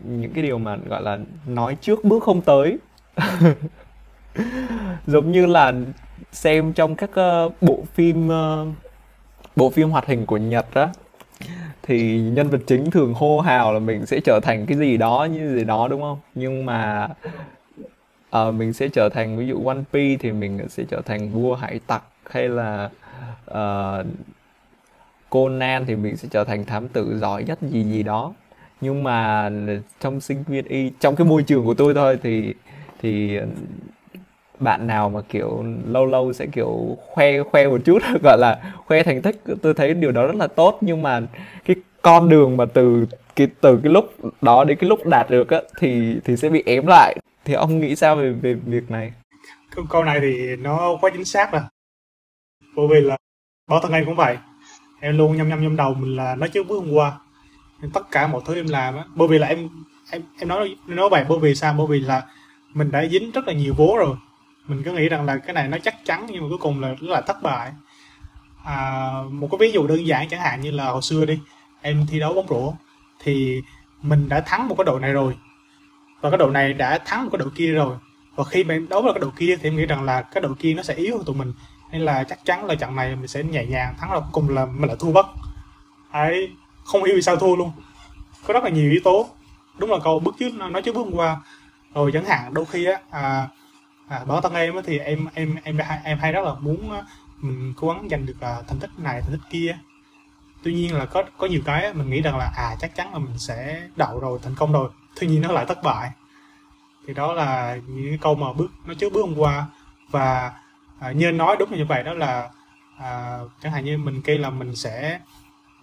[0.05, 2.79] những cái điều mà gọi là nói trước bước không tới?
[5.07, 5.73] Giống như là
[6.33, 8.69] xem trong các uh, bộ phim uh,
[9.57, 10.89] bộ phim hoạt hình của Nhật á
[11.83, 15.29] thì nhân vật chính thường hô hào là mình sẽ trở thành cái gì đó
[15.33, 16.19] như gì đó đúng không?
[16.35, 17.09] Nhưng mà
[18.37, 21.55] uh, mình sẽ trở thành ví dụ One Piece thì mình sẽ trở thành vua
[21.55, 22.91] hải tặc hay là
[23.51, 24.07] uh,
[25.31, 28.35] Conan thì mình sẽ trở thành thám tử giỏi nhất gì gì đó.
[28.81, 29.51] Nhưng mà
[30.01, 32.55] trong sinh viên y trong cái môi trường của tôi thôi thì
[33.03, 33.39] thì
[34.61, 39.03] bạn nào mà kiểu lâu lâu sẽ kiểu khoe khoe một chút gọi là khoe
[39.03, 40.79] thành tích tôi thấy điều đó rất là tốt.
[40.81, 41.21] Nhưng mà
[41.65, 45.51] cái con đường mà từ cái từ cái lúc đó đến cái lúc đạt được
[45.51, 47.17] á thì thì sẽ bị ém lại.
[47.45, 49.13] Thì ông nghĩ sao về về việc này?
[49.91, 51.63] Câu, này thì nó quá chính xác rồi.
[52.77, 53.17] Bởi vì là
[53.71, 54.37] bản thân anh cũng vậy
[55.01, 57.13] em luôn nhâm nhâm trong đầu mình là nói trước bước hôm qua.
[57.81, 59.69] Nên tất cả mọi thứ em làm á bởi vì là em
[60.11, 61.75] em em nói nói vậy bởi vì sao?
[61.79, 62.23] Bởi vì là
[62.75, 64.17] mình đã dính rất là nhiều vố rồi.
[64.67, 66.89] Mình cứ nghĩ rằng là cái này nó chắc chắn nhưng mà cuối cùng là
[66.89, 67.73] rất là thất bại.
[68.65, 71.39] À, một cái ví dụ đơn giản chẳng hạn như là hồi xưa đi
[71.81, 72.75] em thi đấu bóng rổ
[73.23, 73.63] thì
[74.03, 75.37] mình đã thắng một cái đội này rồi.
[76.21, 77.97] Và cái đội này đã thắng một cái đội kia rồi.
[78.35, 80.41] Và khi mà em đấu với cái đội kia thì em nghĩ rằng là cái
[80.41, 81.53] đội kia nó sẽ yếu hơn tụi mình
[81.93, 84.67] nên là chắc chắn là trận này mình sẽ nhẹ nhàng thắng là cùng là
[84.67, 85.27] mình lại thua bất.
[86.11, 86.51] Ấy
[86.85, 87.73] không hiểu vì sao thua luôn.
[88.47, 89.29] Có rất là nhiều yếu tố.
[89.79, 91.37] Đúng là câu bước trước nói trước bước hôm qua.
[91.95, 93.49] Rồi chẳng hạn đôi khi á à,
[94.09, 96.91] à, bản thân em á thì em em em em, em hay rất là muốn
[97.41, 99.79] mình cố gắng giành được à, thành tích này thành tích kia.
[100.63, 103.19] Tuy nhiên là có có nhiều cái mình nghĩ rằng là à chắc chắn là
[103.19, 104.91] mình sẽ đậu rồi thành công rồi.
[105.21, 106.11] Tuy nhiên nó lại thất bại.
[107.07, 109.67] Thì đó là những cái câu mà bước nó trước bước hôm qua.
[110.11, 110.53] Và
[111.01, 112.03] à, như anh nói đúng là như vậy.
[112.03, 112.51] Đó là
[112.99, 115.21] à, chẳng hạn như mình kêu là mình sẽ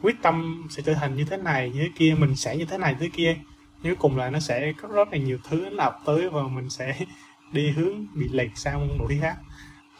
[0.01, 2.77] quyết tâm sẽ trở thành như thế này như thế kia mình sẽ như thế
[2.77, 3.37] này thế kia.
[3.83, 6.95] Nếu cùng là nó sẽ có rất là nhiều thứ nó tới và mình sẽ
[7.51, 9.35] đi hướng bị lệch sang một đi khác.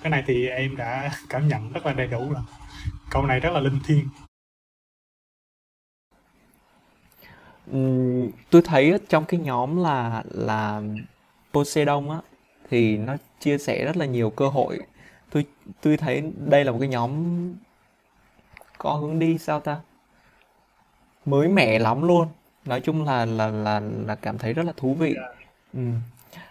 [0.02, 2.44] Cái này thì em đã cảm nhận rất là đầy đủ rồi.
[3.10, 4.08] Câu này rất là linh thiêng.
[8.50, 10.82] Tôi thấy trong cái nhóm là là
[11.54, 12.18] Poseidon á
[12.70, 14.80] thì nó chia sẻ rất là nhiều cơ hội.
[15.32, 15.46] Tôi
[15.82, 17.12] tôi thấy đây là một cái nhóm
[18.78, 19.82] có hướng đi sao ta?
[21.26, 22.28] Mới mẻ lắm luôn.
[22.66, 25.16] Nói chung là là là là cảm thấy rất là thú vị.
[25.74, 25.80] ừ.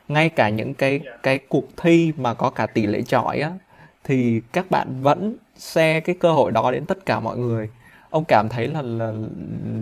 [0.08, 3.52] Ngay cả những cái cái cuộc thi mà có cả tỷ lệ chọi á,
[4.04, 7.70] thì các bạn vẫn share cái cơ hội đó đến tất cả mọi người
[8.10, 9.12] ông cảm thấy là là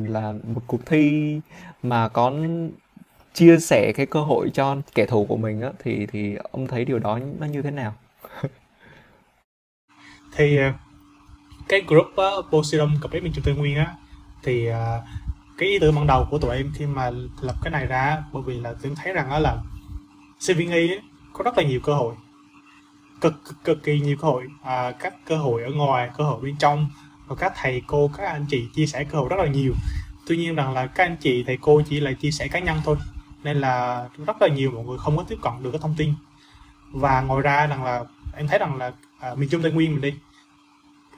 [0.08, 1.40] là một cuộc thi
[1.82, 2.32] mà có
[3.34, 6.84] chia sẻ cái cơ hội cho kẻ thù của mình á, thì thì ông thấy
[6.84, 7.94] điều đó nó như thế nào
[10.36, 10.72] thì ờ,
[11.68, 13.94] cái group uh, Poseidon cập bếp miền Trung Tây Nguyên á
[14.42, 14.74] thì uh,
[15.58, 18.42] cái ý tưởng ban đầu của tụi em khi mà lập cái này ra bởi
[18.42, 19.56] vì là tôi thấy rằng đó là
[20.40, 20.90] sinh viên y
[21.32, 22.14] có rất là nhiều cơ hội.
[23.20, 24.46] Cực cực, cực kỳ nhiều cơ hội.
[24.62, 26.90] À, các cơ hội ở ngoài cơ hội bên trong
[27.26, 29.72] và các thầy cô các anh chị chia sẻ cơ hội rất là nhiều.
[30.26, 32.80] Tuy nhiên rằng là các anh chị thầy cô chỉ là chia sẻ cá nhân
[32.84, 32.96] thôi
[33.42, 36.14] nên là rất là nhiều mọi người không có tiếp cận được cái thông tin.
[36.92, 38.04] Và ngoài ra rằng là
[38.36, 40.14] em thấy rằng là à, miền trung tây nguyên mình đi.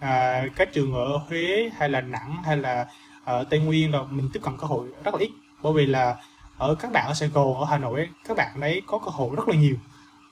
[0.00, 2.86] À, các trường ở huế hay là nẵng hay là
[3.24, 5.30] ở tây nguyên rồi mình tiếp cận cơ hội rất là ít.
[5.62, 6.16] Bởi vì là
[6.58, 9.10] ở các bạn ở sài gòn ở hà nội ấy, các bạn đấy có cơ
[9.10, 9.76] hội rất là nhiều.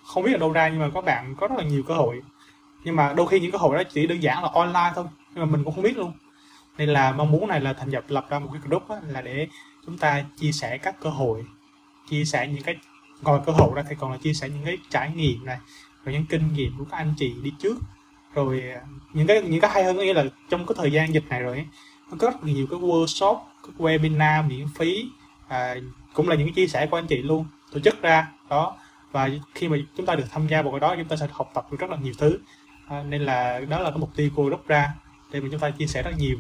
[0.05, 2.21] Không biết ở đâu ra nhưng mà các bạn có rất là nhiều cơ hội.
[2.85, 5.05] Nhưng mà đôi khi những cơ hội đó chỉ đơn giản là online thôi
[5.35, 6.13] nhưng mà mình cũng không biết luôn.
[6.79, 9.23] Nên là mong muốn này là thành lập lập ra một cái group á, là
[9.23, 9.49] để
[9.87, 11.45] chúng ta chia sẻ các cơ hội
[12.09, 12.77] chia sẻ những cái
[13.23, 15.59] ngoài cơ hội ra thì còn là chia sẻ những cái trải nghiệm này
[16.05, 17.77] rồi những kinh nghiệm của các anh chị đi trước.
[18.35, 18.81] Rồi à,
[19.13, 21.57] những cái những cái hay hơn nghĩa là trong cái thời gian dịch này rồi
[21.57, 21.67] ấy,
[22.11, 25.05] nó có rất nhiều cái workshop các webinar miễn phí
[25.49, 25.75] à,
[26.15, 28.77] cũng là những cái chia sẻ của anh chị luôn tổ chức ra đó.
[29.13, 31.51] Và khi mà chúng ta được tham gia vào cái đó chúng ta sẽ học
[31.55, 32.39] tập được rất là nhiều thứ.
[32.89, 34.93] À, nên là đó là cái mục tiêu cô rút ra
[35.33, 36.39] để mà chúng ta chia sẻ rất nhiều.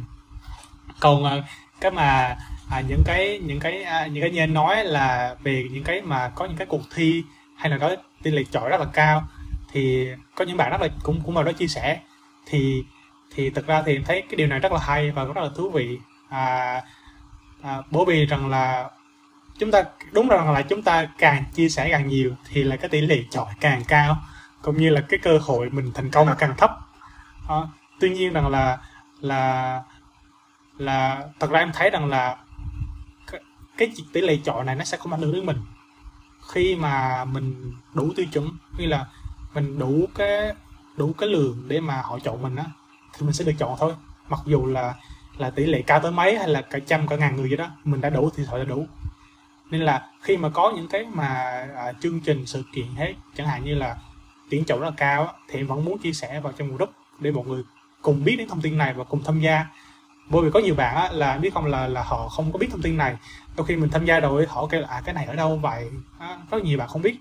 [1.01, 1.43] Còn à,
[1.81, 2.37] cái mà
[2.71, 6.03] à, những cái những cái à, những cái như anh nói là về những cái
[6.03, 7.25] mà có những cái cuộc thi
[7.57, 7.91] hay là đó
[8.23, 9.29] tỷ lệ chọi rất là cao
[9.73, 12.01] thì có những bạn rất là cũng cũng vào đó chia sẻ.
[12.47, 12.85] Thì
[13.35, 15.49] thì thực ra thì em thấy cái điều này rất là hay và rất là
[15.57, 15.99] thú vị.
[16.29, 16.83] À,
[17.63, 18.91] à, bởi vì rằng là
[19.59, 19.83] chúng ta
[20.13, 23.25] đúng rằng là chúng ta càng chia sẻ càng nhiều thì là cái tỷ lệ
[23.31, 24.17] chọi càng cao
[24.63, 26.79] cũng như là cái cơ hội mình thành công càng thấp.
[27.49, 27.57] À,
[28.01, 28.79] tuy nhiên rằng là
[29.21, 29.83] là
[30.79, 32.37] là thật ra em thấy rằng là
[33.27, 33.41] cái,
[33.77, 35.59] cái tỷ lệ chọi này nó sẽ không ảnh hưởng đến mình.
[36.53, 39.07] Khi mà mình đủ tiêu chuẩn như là
[39.55, 40.53] mình đủ cái
[40.97, 42.65] đủ cái lượng để mà họ chọn mình á
[43.13, 43.95] thì mình sẽ được chọn thôi.
[44.29, 44.95] Mặc dù là
[45.39, 47.71] là tỷ lệ cao tới mấy hay là cả trăm cả ngàn người vậy đó
[47.85, 48.87] mình đã đủ thì họ đã đủ.
[49.71, 51.27] Nên là khi mà có những cái mà
[51.77, 53.97] à, chương trình sự kiện hết chẳng hạn như là
[54.51, 57.31] tuyển chọn rất là cao thì em vẫn muốn chia sẻ vào trong group để
[57.31, 57.63] mọi người
[58.03, 59.67] cùng biết đến thông tin này và cùng tham gia.
[60.29, 62.69] Bởi vì có nhiều bạn á, là biết không là là họ không có biết
[62.71, 63.17] thông tin này.
[63.57, 65.91] Đôi khi mình tham gia rồi họ kêu là à cái này ở đâu vậy?
[66.19, 67.17] À, có nhiều bạn không biết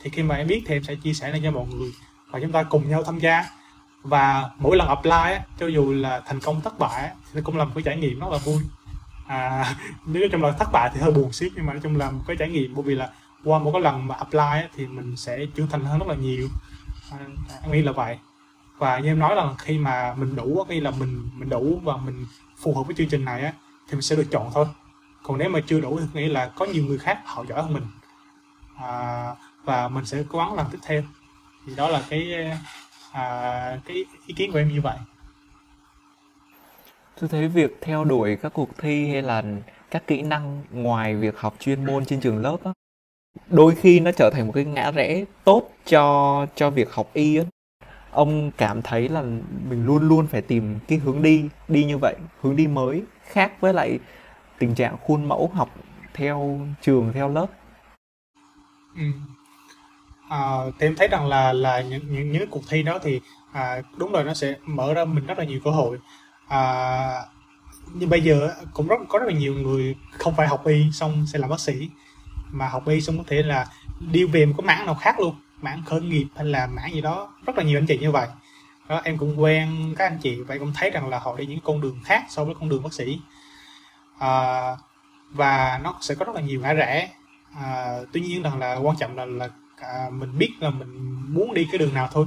[0.00, 1.92] thì khi mà em biết thì em sẽ chia sẻ lên cho mọi người
[2.30, 3.44] và chúng ta cùng nhau tham gia.
[4.02, 7.56] Và mỗi lần apply á, cho dù là thành công thất bại á, thì cũng
[7.56, 8.62] là một cái trải nghiệm rất là vui.
[9.26, 9.74] À
[10.06, 12.20] nếu trong là thất bại thì hơi buồn xíu nhưng mà nói chung là một
[12.26, 13.10] cái trải nghiệm bởi vì là
[13.44, 16.14] qua một cái lần mà apply á, thì mình sẽ trưởng thành hơn rất là
[16.14, 16.48] nhiều.
[17.12, 17.18] À,
[17.62, 18.18] em nghĩ là vậy.
[18.78, 21.96] Và như em nói là khi mà mình đủ khi là mình mình đủ và
[21.96, 22.26] mình
[22.62, 23.52] phù hợp với chương trình này á
[23.88, 24.66] thì mình sẽ được chọn thôi.
[25.22, 27.72] Còn nếu mà chưa đủ thì nghĩ là có nhiều người khác họ giỏi hơn
[27.72, 27.86] mình.
[28.76, 29.34] À,
[29.68, 31.02] và mình sẽ cố gắng làm tiếp theo.
[31.66, 32.34] Thì đó là cái
[33.12, 34.96] à, cái ý kiến của em như vậy.
[37.20, 39.42] Tôi thấy việc theo đuổi các cuộc thi hay là
[39.90, 42.72] các kỹ năng ngoài việc học chuyên môn trên trường lớp á
[43.50, 47.36] đôi khi nó trở thành một cái ngã rẽ tốt cho cho việc học y
[47.36, 47.44] á.
[48.10, 49.22] Ông cảm thấy là
[49.68, 53.52] mình luôn luôn phải tìm cái hướng đi đi như vậy hướng đi mới khác
[53.60, 53.98] với lại
[54.58, 55.74] tình trạng khuôn mẫu học
[56.14, 57.46] theo trường theo lớp.
[58.96, 59.04] Ừ
[60.28, 63.20] à, thì em thấy rằng là là những những, những cuộc thi đó thì
[63.52, 65.98] à, đúng rồi nó sẽ mở ra mình rất là nhiều cơ hội.
[66.48, 67.22] À,
[67.94, 71.26] nhưng bây giờ cũng rất có rất là nhiều người không phải học y xong
[71.26, 71.88] sẽ làm bác sĩ.
[72.50, 73.66] Mà học y xong có thể là
[74.00, 77.00] đi về một cái mảng nào khác luôn mảng khởi nghiệp hay là mảng gì
[77.00, 78.28] đó rất là nhiều anh chị như vậy.
[78.88, 81.60] Đó, em cũng quen các anh chị vậy cũng thấy rằng là họ đi những
[81.64, 83.20] con đường khác so với con đường bác sĩ.
[84.18, 84.30] À,
[85.30, 87.10] và nó sẽ có rất là nhiều ngã rẽ.
[87.54, 89.48] À, tuy nhiên rằng là quan trọng là là
[89.80, 92.26] à, mình biết là mình muốn đi cái đường nào thôi.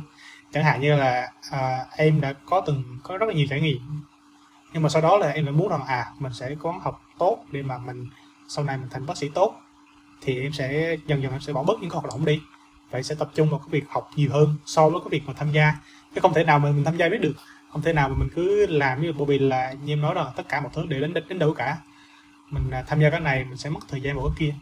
[0.54, 3.80] Chẳng hạn như là à, em đã có từng có rất là nhiều trải nghiệm.
[4.74, 7.02] Nhưng mà sau đó là em lại muốn rằng à mình sẽ cố gắng học
[7.18, 8.08] tốt để mà mình
[8.48, 9.62] sau này mình thành bác sĩ tốt
[10.22, 12.42] thì em sẽ dần dần em sẽ bỏ bớt những hoạt động đi.
[12.92, 15.34] Vậy sẽ tập trung vào cái việc học nhiều hơn so với cái việc mà
[15.34, 15.74] tham gia.
[16.16, 17.34] Chứ không thể nào mà mình tham gia biết được.
[17.72, 20.26] Không thể nào mà mình cứ làm như bởi vì là như em nói rồi
[20.36, 21.78] tất cả một thứ đều đến đến đâu cả.
[22.50, 24.56] Mình à, tham gia cái này mình sẽ mất thời gian vào cái kia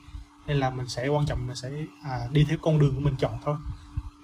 [0.50, 1.70] nên là mình sẽ quan trọng là sẽ
[2.04, 3.56] à, đi theo con đường của mình chọn thôi.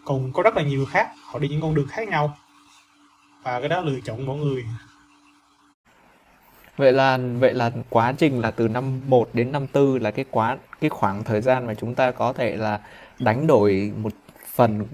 [0.05, 2.37] Còn có rất là nhiều người khác họ đi những con đường khác nhau.
[3.43, 4.65] Và cái đó lựa chọn mỗi người.
[6.77, 10.25] Vậy là vậy là quá trình là từ năm 1 đến năm 4 là cái
[10.31, 12.79] quá cái khoảng thời gian mà chúng ta có thể là
[13.19, 14.13] đánh đổi một
[14.53, 14.85] phần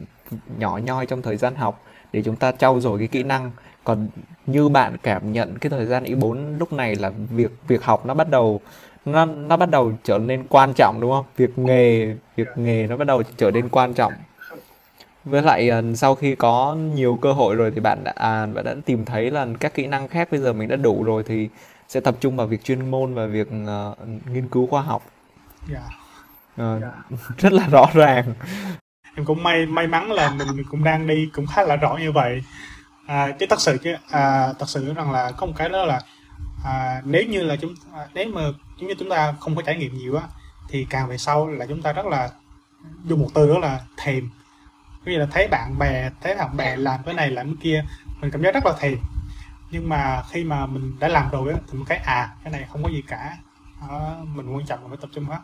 [0.58, 3.52] nhỏ nhoi trong thời gian học để chúng ta trau dồi cái kỹ năng.
[3.84, 4.08] Còn
[4.46, 8.14] như bạn cảm nhận cái thời gian Y4 lúc này là việc việc học nó
[8.14, 8.62] bắt đầu
[9.06, 11.26] nó nó bắt đầu trở nên quan trọng đúng không?
[11.38, 14.14] Việc nghề việc nghề nó bắt đầu trở nên quan trọng.
[15.26, 18.66] Với lại ờ, sau khi có nhiều cơ hội rồi thì bạn đã à, bạn
[18.66, 21.50] đã tìm thấy là các kỹ năng khác bây giờ mình đã đủ rồi thì
[21.88, 25.04] sẽ tập trung vào việc chuyên môn và việc uh, nghiên cứu khoa học.
[25.70, 25.84] Yeah.
[26.54, 26.94] Uh, yeah.
[27.38, 28.34] rất là rõ ràng.
[29.16, 32.12] Em cũng may may mắn là mình cũng đang đi cũng khá là rõ như
[32.12, 32.42] vậy.
[33.08, 36.02] À, chứ thật sự chứ à, thật sự rằng là có một cái đó là
[36.66, 38.42] à, nếu như là chúng à, nếu mà
[38.82, 40.24] chúng như chúng ta không có trải nghiệm nhiều á
[40.70, 42.30] thì càng về sau là chúng ta rất là
[43.04, 44.30] dùng một từ đó là thèm.
[45.06, 47.86] Như là thấy bạn bè thấy bạn bè làm cái này làm cái kia
[48.22, 48.98] mình cảm giác rất là thèm.
[49.72, 52.68] Nhưng mà khi mà mình đã làm rồi á thì mình thấy à cái này
[52.72, 53.38] không có gì cả.
[53.90, 55.40] Đó, mình quan trọng là phải tập trung hết.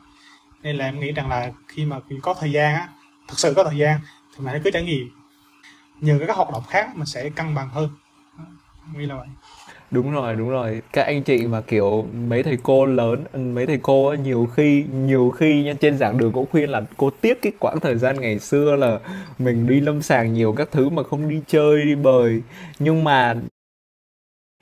[0.62, 2.90] Nên là em nghĩ rằng là khi mà mình có thời gian á
[3.28, 4.00] thật sự có thời gian
[4.32, 5.10] thì mình hãy cứ trải nghiệm.
[6.02, 7.90] Nhờ các hoạt động khác mình sẽ cân bằng hơn.
[8.94, 9.28] Nghĩ là vậy
[9.92, 10.82] đúng rồi đúng rồi.
[10.94, 14.48] Các anh chị mà kiểu mấy thầy cô lớn ừ, mấy thầy cô ấy, nhiều
[14.56, 17.96] khi nhiều khi nha trên giảng đường cũng khuyên là cô tiếc cái quãng thời
[17.96, 19.00] gian ngày xưa là
[19.40, 22.42] mình đi lâm sàng nhiều các thứ mà không đi chơi đi bời.
[22.80, 23.36] Nhưng mà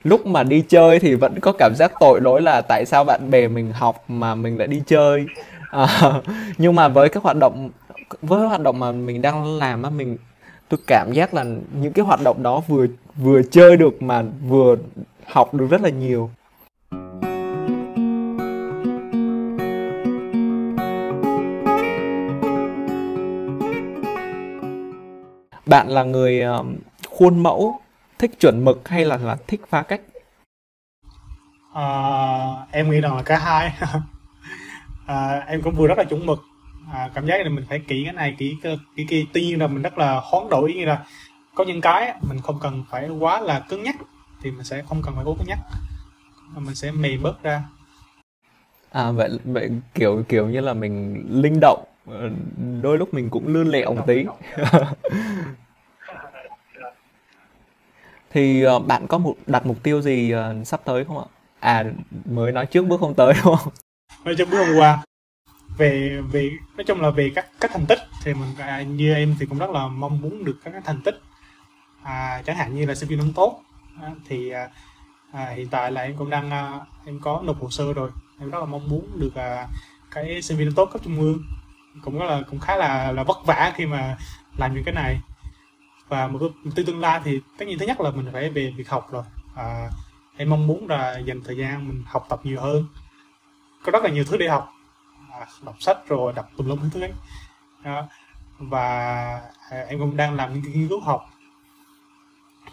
[0.04, 3.30] lúc mà đi chơi thì vẫn có cảm giác tội lỗi là tại sao bạn
[3.30, 5.26] bè mình học mà mình lại đi chơi.
[5.70, 5.86] À,
[6.58, 7.70] nhưng mà với các hoạt động
[8.22, 10.16] với hoạt động mà mình đang làm á mình
[10.68, 11.44] tôi cảm giác là
[11.80, 12.86] những cái hoạt động đó vừa
[13.16, 14.76] vừa chơi được mà vừa
[15.28, 16.30] học được rất là nhiều.
[25.66, 26.42] Bạn là người
[27.10, 27.80] khuôn mẫu
[28.18, 30.00] thích chuẩn mực hay là là thích phá cách?
[31.74, 31.86] À,
[32.70, 33.72] em nghĩ rằng là cả hai.
[35.06, 36.38] À, em cũng vừa rất là chuẩn mực.
[36.92, 39.24] À, cảm giác là mình phải kỹ cái này kỹ cái kỹ kia.
[39.32, 41.04] Tuy nhiên là mình rất là hoán đổi như là
[41.54, 43.96] có những cái mình không cần phải quá là cứng nhắc
[44.46, 45.58] thì mình sẽ không cần phải cố cứng nhắc.
[46.56, 47.62] Mình sẽ mềm bớt ra.
[48.90, 52.30] À vậy vậy kiểu kiểu như là mình linh động ờ,
[52.82, 54.24] đôi lúc mình cũng lươn lẹo một tí.
[58.30, 61.24] Thì uh, bạn có một đặt mục tiêu gì uh, sắp tới không ạ?
[61.60, 61.84] À
[62.24, 63.72] mới nói trước bước không tới đúng không?
[64.24, 65.04] Nói trước bước hôm qua.
[65.78, 69.36] Về về nói chung là về các các thành tích thì mình à, như em
[69.40, 71.20] thì cũng rất là mong muốn được các thành tích.
[72.02, 73.65] À, chẳng hạn như là sinh viên năm tốt
[74.02, 74.50] à, thì
[75.32, 78.10] à, hiện tại là em cũng đang à, em có nộp hồ sơ rồi.
[78.40, 79.68] Em rất là mong muốn được à,
[80.10, 81.42] cái sinh viên tốt cấp trung ương.
[82.02, 84.16] Cũng rất là cũng khá là là vất vả khi mà
[84.56, 85.20] làm những cái này.
[86.08, 88.88] Và một mục tương lai thì tất nhiên thứ nhất là mình phải về việc
[88.88, 89.24] học rồi.
[89.54, 89.90] À,
[90.36, 92.86] em mong muốn là dành thời gian mình học tập nhiều hơn.
[93.84, 94.72] Có rất là nhiều thứ để học.
[95.32, 97.12] À, đọc sách rồi đọc tùm lum thứ ấy.
[97.84, 98.08] Đó.
[98.58, 98.88] và
[99.70, 101.26] à, em cũng đang làm những nghiên cứu học.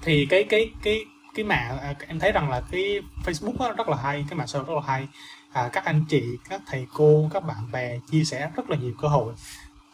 [0.02, 1.06] Thì cái cái cái
[1.36, 4.48] cái mạng à, em thấy rằng là cái Facebook đó rất là hay cái mạng
[4.48, 5.08] xã hội rất là hay.
[5.54, 8.94] À, các anh chị các thầy cô các bạn bè chia sẻ rất là nhiều
[9.02, 9.34] cơ hội.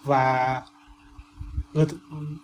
[0.04, 0.62] Và
[1.74, 1.86] người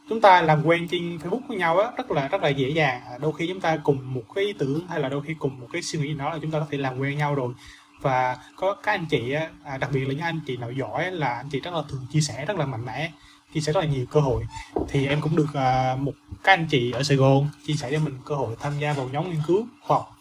[0.09, 3.01] chúng ta làm quen trên Facebook với nhau á rất là rất là dễ dàng.
[3.05, 5.59] À, đôi khi chúng ta cùng một cái ý tưởng hay là đôi khi cùng
[5.59, 7.53] một cái suy nghĩ gì đó là chúng ta có thể làm quen nhau rồi.
[8.01, 11.33] Và có các anh chị à, đặc biệt là những anh chị nào giỏi là
[11.33, 13.11] anh chị rất là thường chia sẻ rất là mạnh mẽ
[13.55, 14.45] chia sẻ rất là nhiều cơ hội.
[14.87, 16.11] Thì em cũng được à, một
[16.43, 19.09] các anh chị ở Sài Gòn chia sẻ cho mình cơ hội tham gia vào
[19.09, 20.17] nhóm nghiên cứu khoa học.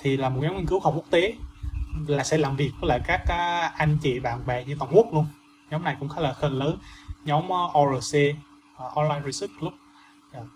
[0.00, 1.34] Thì là một nhóm nghiên cứu khoa học quốc tế
[2.06, 5.06] là sẽ làm việc với lại các à, anh chị bạn bè như toàn quốc
[5.12, 5.26] luôn.
[5.70, 6.78] Nhóm này cũng khá là khá lớn.
[7.24, 8.16] Nhóm à, uh, ORC
[8.86, 9.72] uh, Online Research Club.
[10.32, 10.46] Yeah.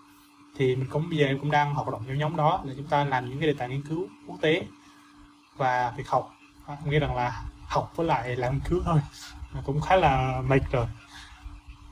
[0.57, 2.87] thì mình cũng bây giờ em cũng đang hoạt động trong nhóm đó là chúng
[2.87, 4.63] ta làm những cái đề tài nghiên cứu quốc tế
[5.57, 6.33] và việc học.
[6.65, 8.99] À, rằng là học với lại làm nghiên cứu thôi.
[9.65, 10.85] Cũng khá là mệt rồi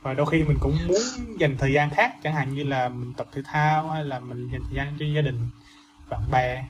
[0.06, 0.96] và đôi khi mình cũng muốn
[1.38, 4.48] dành thời gian khác chẳng hạn như là mình tập thể thao hay là mình
[4.52, 5.48] dành thời gian cho gia đình
[6.10, 6.64] bạn bè.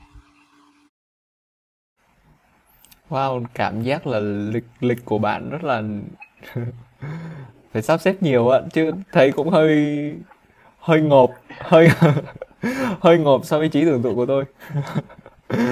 [3.09, 5.83] Wow, cảm giác là lịch lịch của bạn rất là
[7.71, 10.13] phải sắp xếp nhiều ạ chứ thấy cũng hơi
[10.79, 11.89] hơi ngộp hơi
[13.01, 14.45] hơi ngộp so với trí tưởng tượng của tôi.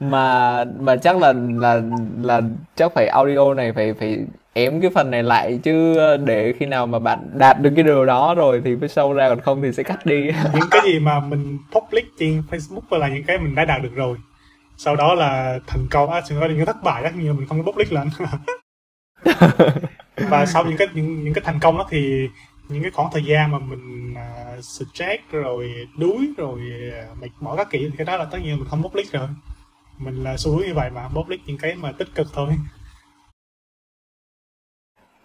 [0.00, 1.80] Mà mà chắc là là
[2.22, 2.40] là
[2.76, 6.86] chắc phải audio này phải phải ém cái phần này lại chứ để khi nào
[6.86, 9.72] mà bạn đạt được cái điều đó rồi thì mới show ra còn không thì
[9.72, 10.22] sẽ cắt đi.
[10.54, 13.94] Những cái gì mà mình public trên Facebook là những cái mình đã đạt được
[13.94, 14.18] rồi.
[14.76, 17.46] Sau đó là thành công á xin có những cái thất bại đó như mình
[17.48, 18.08] không có public lên.
[20.28, 22.28] Và sau những cái những, những cái thành công đó thì
[22.68, 24.14] những cái khoảng thời gian mà mình
[24.58, 26.60] uh, stress rồi đuối rồi
[27.12, 29.28] uh, mệt mỏi các kiểu thì cái đó là tất nhiên mình không public rồi.
[29.98, 32.48] Mình là xu hướng như vậy mà public những cái mà tích cực thôi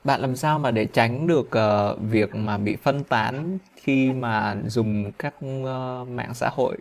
[0.04, 4.56] bạn làm sao mà để tránh được uh, việc mà bị phân tán khi mà
[4.66, 6.78] dùng các uh, mạng xã hội?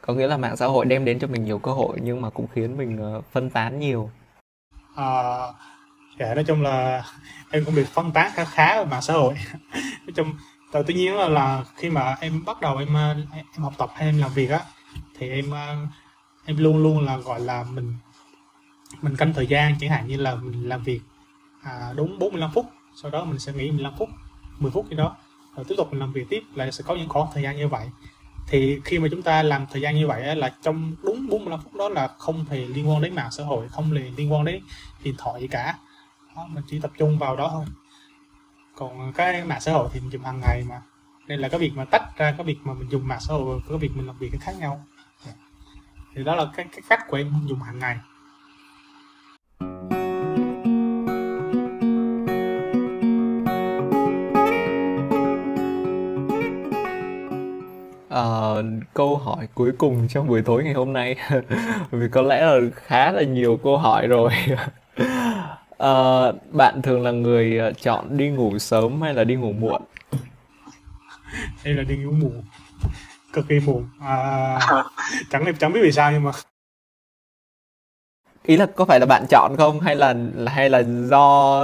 [0.00, 2.30] Có nghĩa là mạng xã hội đem đến cho mình nhiều cơ hội nhưng mà
[2.30, 4.10] cũng khiến mình uh, phân tán nhiều.
[4.96, 5.36] À,
[6.18, 7.04] dạ nói chung là
[7.50, 9.34] em cũng bị phân tán khá khá ở mạng xã hội.
[10.06, 10.32] Nói chung
[10.72, 12.96] tự tuy nhiên là, là khi mà em bắt đầu em
[13.32, 14.60] em học tập hay em làm việc á
[15.18, 15.44] thì em
[16.44, 17.94] em luôn luôn là gọi là mình
[19.02, 21.00] mình canh thời gian chẳng hạn như là mình làm việc
[21.62, 22.66] à, đúng 45 phút
[23.02, 24.08] sau đó mình sẽ nghỉ 15 phút
[24.58, 25.16] 10 phút gì đó
[25.58, 27.68] rồi tiếp tục mình làm việc tiếp là sẽ có những khoảng thời gian như
[27.68, 27.90] vậy.
[28.46, 31.74] Thì khi mà chúng ta làm thời gian như vậy là trong đúng 45 phút
[31.74, 34.62] đó là không hề liên quan đến mạng xã hội không hề liên quan đến
[35.02, 35.78] điện thoại gì cả.
[36.36, 37.64] Đó, mình chỉ tập trung vào đó thôi.
[38.74, 40.82] Còn cái mạng xã hội thì mình dùng hàng ngày mà.
[41.26, 43.44] Nên là cái việc mà tách ra cái việc mà mình dùng mạng xã hội
[43.44, 44.84] với cái việc mình làm việc cái khác nhau.
[46.14, 47.98] Thì đó là cái, cái cách của em dùng hàng ngày.
[58.94, 61.16] Câu hỏi cuối cùng trong buổi tối ngày hôm nay.
[61.90, 64.32] Vì có lẽ là khá là nhiều câu hỏi rồi.
[65.78, 69.82] Ờ, bạn thường là người ờ, chọn đi ngủ sớm hay là đi ngủ muộn?
[71.64, 72.42] Đây là đi ngủ muộn.
[73.32, 73.88] Cực kỳ muộn.
[74.00, 74.58] À,
[75.30, 76.30] chẳng chẳng biết vì sao nhưng mà.
[78.46, 79.80] Ý là có phải là bạn chọn không?
[79.80, 80.14] Hay là
[80.46, 81.62] hay là do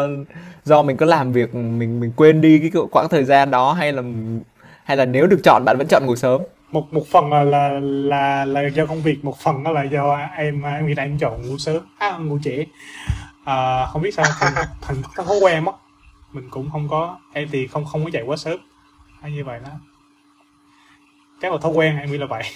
[0.64, 3.72] do mình có làm việc mình mình quên đi cái quãng thời gian đó?
[3.72, 4.02] Hay là
[4.84, 6.42] hay là nếu được chọn bạn vẫn chọn ngủ sớm
[6.74, 10.16] một một phần là là là, là do công việc một phần đó là do
[10.36, 12.66] em em nghĩ là em chọn ngủ sớm à, ngủ trễ.
[13.44, 15.72] À, không biết sao thành thành cái thói quen mất
[16.32, 18.58] mình cũng không có em thì không không có dậy quá sớm.
[19.20, 19.70] Hay như vậy đó.
[21.42, 22.42] Chắc là thói quen em nghĩ là vậy.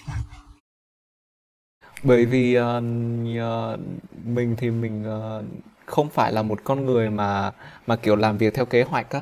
[2.02, 3.80] Bởi vì uh, uh,
[4.24, 5.44] mình thì mình uh,
[5.86, 7.50] không phải là một con người mà
[7.86, 9.20] mà kiểu làm việc theo kế hoạch á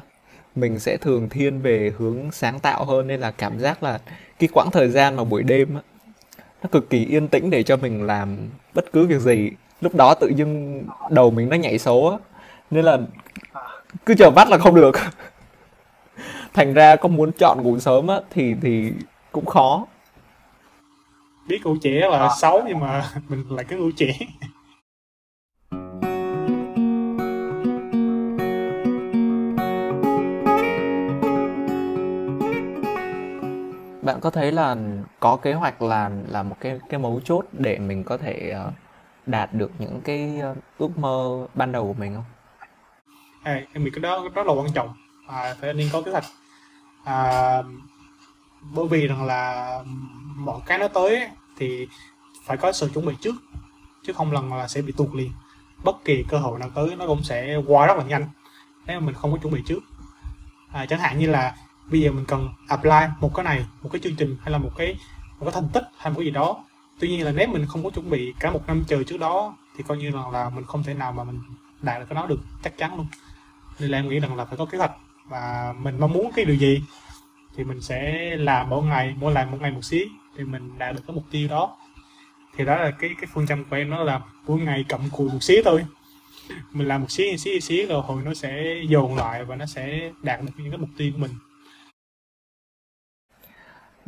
[0.57, 4.01] mình sẽ thường thiên về hướng sáng tạo hơn nên là cảm giác là
[4.39, 5.81] cái quãng thời gian mà buổi đêm á
[6.63, 8.37] nó cực kỳ yên tĩnh để cho mình làm
[8.75, 9.51] bất cứ việc gì.
[9.81, 12.19] Lúc đó tự dưng đầu mình nó nhảy số á
[12.71, 12.99] nên là
[14.07, 14.97] cứ chờ bắt là không được.
[16.55, 18.93] Thành ra có muốn chọn ngủ sớm á thì thì
[19.33, 19.87] cũng khó.
[21.49, 24.13] Biết ngủ trễ là xấu nhưng mà mình lại cứ ngủ trễ
[34.17, 34.77] bạn có thấy là
[35.21, 38.73] có kế hoạch là là một cái cái mấu chốt để mình có thể ờ,
[39.27, 42.25] đạt được những cái ờ, ước mơ ban đầu của mình không?
[43.43, 44.95] À, em nghĩ cái đó rất là quan trọng.
[45.29, 46.25] À, phải nên có kế hoạch.
[47.05, 47.63] À,
[48.75, 49.71] bởi vì rằng là
[50.37, 51.89] mọi cái nó tới thì
[52.47, 53.35] phải có sự chuẩn bị trước
[54.07, 55.33] chứ không lần là sẽ bị tuột liền.
[55.85, 58.29] Bất kỳ cơ hội nào tới nó cũng sẽ qua rất là nhanh.
[58.87, 59.81] Nếu mà mình không có chuẩn bị trước.
[60.73, 61.55] À, chẳng hạn như là
[61.91, 64.71] bây giờ mình cần apply một cái này một cái chương trình hay là một
[64.77, 64.97] cái
[65.41, 66.65] một cái thành tích hay một cái gì đó.
[66.99, 69.57] Tuy nhiên là nếu mình không có chuẩn bị cả một năm chờ trước đó
[69.77, 71.41] thì coi như là, là mình không thể nào mà mình
[71.83, 73.07] đạt được cái đó được chắc chắn luôn.
[73.79, 74.93] Nên là em nghĩ rằng là phải có kế hoạch
[75.29, 76.83] và mình mong muốn cái điều gì
[77.57, 80.05] thì mình sẽ làm mỗi ngày mỗi làm một ngày một xí
[80.37, 81.77] thì mình đạt được cái mục tiêu đó.
[82.57, 85.29] Thì đó là cái cái phương châm của em nó là mỗi ngày cầm cùi
[85.29, 85.87] một xí thôi.
[86.73, 89.57] Mình làm một xí một xí một xí rồi hồi nó sẽ dồn lại và
[89.57, 91.31] nó sẽ đạt được những cái mục tiêu của mình.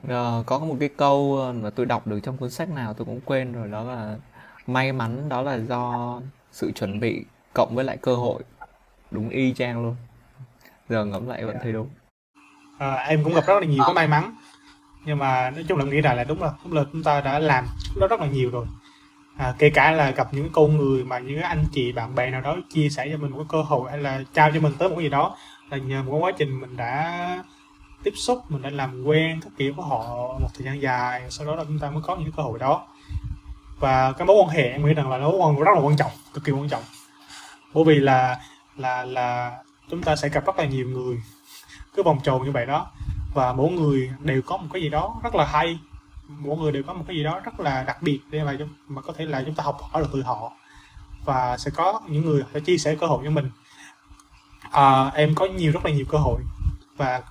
[0.08, 3.20] Ờ, có một cái câu mà tôi đọc được trong cuốn sách nào tôi cũng
[3.24, 4.16] quên rồi đó là
[4.66, 6.20] may mắn đó là do
[6.52, 7.24] sự chuẩn bị
[7.54, 8.42] cộng với lại cơ hội.
[9.10, 9.96] Đúng y chang luôn.
[10.88, 11.88] Giờ ngẫm lại vẫn thấy đúng.
[12.78, 14.34] À, em cũng gặp rất là nhiều cái may mắn.
[15.04, 17.38] Nhưng mà nói chung là nghĩ rằng là đúng là đúng là chúng ta đã
[17.38, 18.66] làm nó rất là nhiều rồi.
[19.36, 22.40] À, kể cả là gặp những con người mà những anh chị bạn bè nào
[22.40, 24.88] đó chia sẻ cho mình một cái cơ hội hay là trao cho mình tới
[24.88, 25.36] một cái gì đó
[25.70, 27.44] là nhờ một quá trình mình đã
[28.02, 29.98] tiếp xúc mình đã làm quen các kiểu với họ
[30.40, 32.86] một thời gian dài sau đó là chúng ta mới có những cơ hội đó.
[33.78, 35.32] Và cái mối quan hệ em nghĩ rằng là nó
[35.64, 36.82] rất là quan trọng cực kỳ quan trọng.
[37.74, 38.40] Bởi vì là
[38.76, 39.58] là là
[39.90, 41.22] chúng ta sẽ gặp rất là nhiều người
[41.94, 42.90] cứ vòng tròn như vậy đó.
[43.34, 45.78] Và mỗi người đều có một cái gì đó rất là hay
[46.28, 48.68] mỗi người đều có một cái gì đó rất là đặc biệt để mà chúng
[48.88, 50.52] mà có thể là chúng ta học hỏi được từ họ.
[51.24, 53.50] Và sẽ có những người sẽ chia sẻ cơ hội cho mình.
[54.70, 56.40] À, em có nhiều rất là nhiều cơ hội.
[56.96, 57.22] Và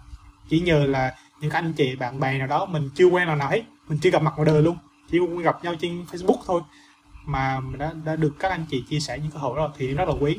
[0.50, 3.50] chỉ nhờ là những anh chị bạn bè nào đó mình chưa quen nào nào
[3.50, 4.78] hết mình chưa gặp mặt ngoài đời luôn.
[5.12, 6.62] Chỉ gặp nhau trên facebook thôi.
[7.26, 9.94] Mà mình đã, đã được các anh chị chia sẻ những cơ hội đó thì
[9.94, 10.38] rất là quý.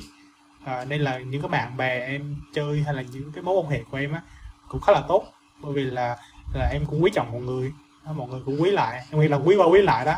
[0.65, 3.71] À, nên là những cái bạn bè em chơi hay là những cái mối quan
[3.71, 4.23] hệ của em á
[4.69, 5.25] cũng khá là tốt.
[5.61, 6.17] Bởi vì là
[6.55, 7.73] là em cũng quý trọng mọi người.
[8.17, 9.07] Mọi người cũng quý lại.
[9.11, 10.15] Em nghĩ là quý qua quý lại đó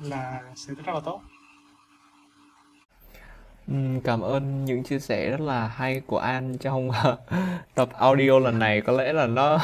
[0.00, 1.22] là sẽ rất là tốt.
[4.04, 6.90] Cảm ơn những chia sẻ rất là hay của An trong
[7.74, 9.60] tập audio lần này có lẽ là nó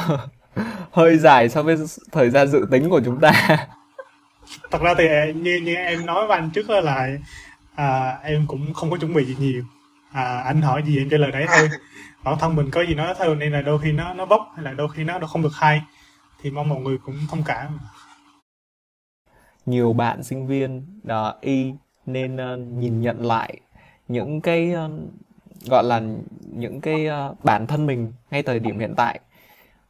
[0.91, 1.77] hơi dài so với
[2.11, 3.31] thời gian dự tính của chúng ta.
[4.71, 7.09] Thật ra thì như như em nói với anh trước là
[7.75, 9.63] à, em cũng không có chuẩn bị gì nhiều.
[10.11, 11.69] À, anh hỏi gì em trả lời đấy thôi.
[12.23, 14.63] Bản thân mình có gì nói thôi nên là đôi khi nó nó bốc hay
[14.65, 15.81] là đôi khi nó không được hay
[16.41, 17.79] thì mong mọi người cũng thông cảm.
[19.65, 21.73] Nhiều bạn sinh viên uh, y
[22.05, 23.59] nên uh, nhìn nhận lại
[24.07, 24.89] những cái ờ,
[25.69, 26.01] gọi là
[26.51, 29.19] những cái ờ, bản thân mình ngay thời điểm hiện tại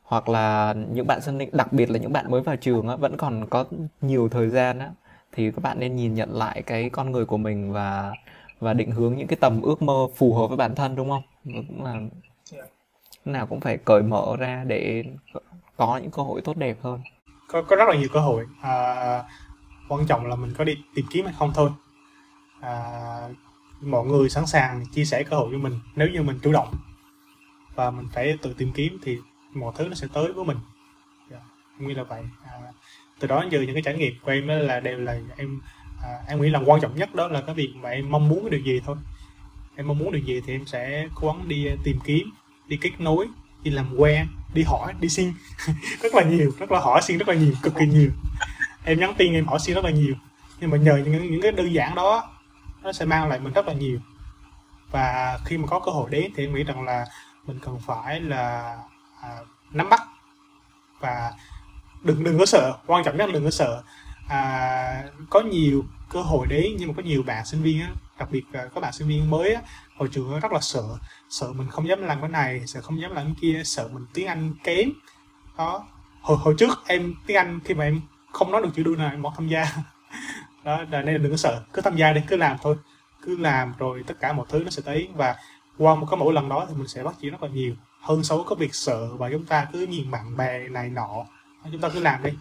[0.04, 3.18] hoặc là những bạn sinh đặc biệt là những bạn mới vào trường á, vẫn
[3.18, 3.66] còn có
[4.02, 4.92] nhiều thời gian á,
[5.32, 8.14] thì các bạn nên nhìn nhận lại cái con người của mình và
[8.60, 11.24] và định hướng những cái tầm ước mơ phù hợp với bản thân đúng không?
[11.44, 12.00] cũng là
[13.26, 15.04] nào cũng phải cởi mở ra để
[15.78, 17.02] có những cơ hội tốt đẹp hơn.
[17.48, 18.46] Có có rất là nhiều cơ hội.
[18.62, 19.24] À,
[19.90, 21.70] quan trọng là mình có đi tìm kiếm hay không thôi.
[22.62, 23.30] À,
[23.86, 26.76] mọi người sẵn sàng chia sẻ cơ hội cho mình nếu như mình chủ động.
[27.76, 29.18] Và mình phải tự tìm kiếm thì
[29.54, 30.58] mọi thứ nó sẽ tới với mình.
[31.32, 31.44] Yeah.
[31.80, 32.24] Dạ, như là vậy.
[32.46, 32.52] À,
[33.20, 35.62] từ đó giờ những cái trải nghiệm của em đó là đều là em
[36.02, 38.42] à, em nghĩ là quan trọng nhất đó là cái việc mà em mong muốn
[38.42, 38.96] cái điều gì thôi.
[39.76, 42.30] Em mong muốn điều gì thì em sẽ cố gắng đi à, tìm kiếm
[42.68, 43.28] đi kết nối
[43.64, 45.34] đi làm quen đi hỏi đi xin.
[46.02, 48.10] Rất là nhiều rất là hỏi xin rất là nhiều cực kỳ nhiều.
[48.84, 50.14] Em nhắn tin em hỏi xin rất là nhiều.
[50.60, 52.33] Nhưng mà nhờ những những cái đơn giản đó
[52.84, 54.00] nó sẽ mang lại mình rất là nhiều.
[54.92, 57.06] Và khi mà có cơ hội đến thì em nghĩ rằng là
[57.46, 58.78] mình cần phải là
[59.22, 59.38] à,
[59.72, 60.02] nắm bắt.
[61.00, 61.34] Và
[62.04, 63.84] đừng đừng có sợ quan trọng nhất là đừng có sợ.
[64.28, 68.32] À, có nhiều cơ hội đấy nhưng mà có nhiều bạn sinh viên á, đặc
[68.32, 69.62] biệt là các bạn sinh viên mới á,
[69.98, 70.84] hồi trường rất là sợ.
[71.30, 74.06] Sợ mình không dám làm cái này sợ không dám làm cái kia sợ mình
[74.14, 74.90] tiếng anh kém.
[75.58, 75.88] Đó.
[76.22, 79.12] Hồi hồi trước em tiếng anh khi mà em không nói được chữ đuôi này
[79.12, 79.66] em bỏ tham gia
[80.64, 81.62] đó là nên đừng có sợ.
[81.74, 82.76] Cứ tham gia đi cứ làm thôi.
[83.22, 85.08] Cứ làm rồi tất cả mọi thứ nó sẽ tới.
[85.16, 85.36] Và
[85.78, 87.74] qua một cái mỗi lần đó thì mình sẽ bắt chuyện rất là nhiều.
[88.02, 91.26] Hơn với cái việc sợ và chúng ta cứ nhìn bạn bè này nọ.
[91.72, 92.32] Chúng ta cứ làm đi.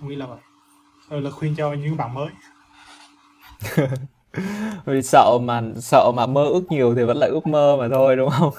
[0.00, 0.38] Nghĩ là vậy.
[1.10, 2.28] Rồi là khuyên cho những bạn mới.
[4.84, 8.16] Vì sợ mà sợ mà mơ ước nhiều thì vẫn lại ước mơ mà thôi
[8.16, 8.52] đúng không?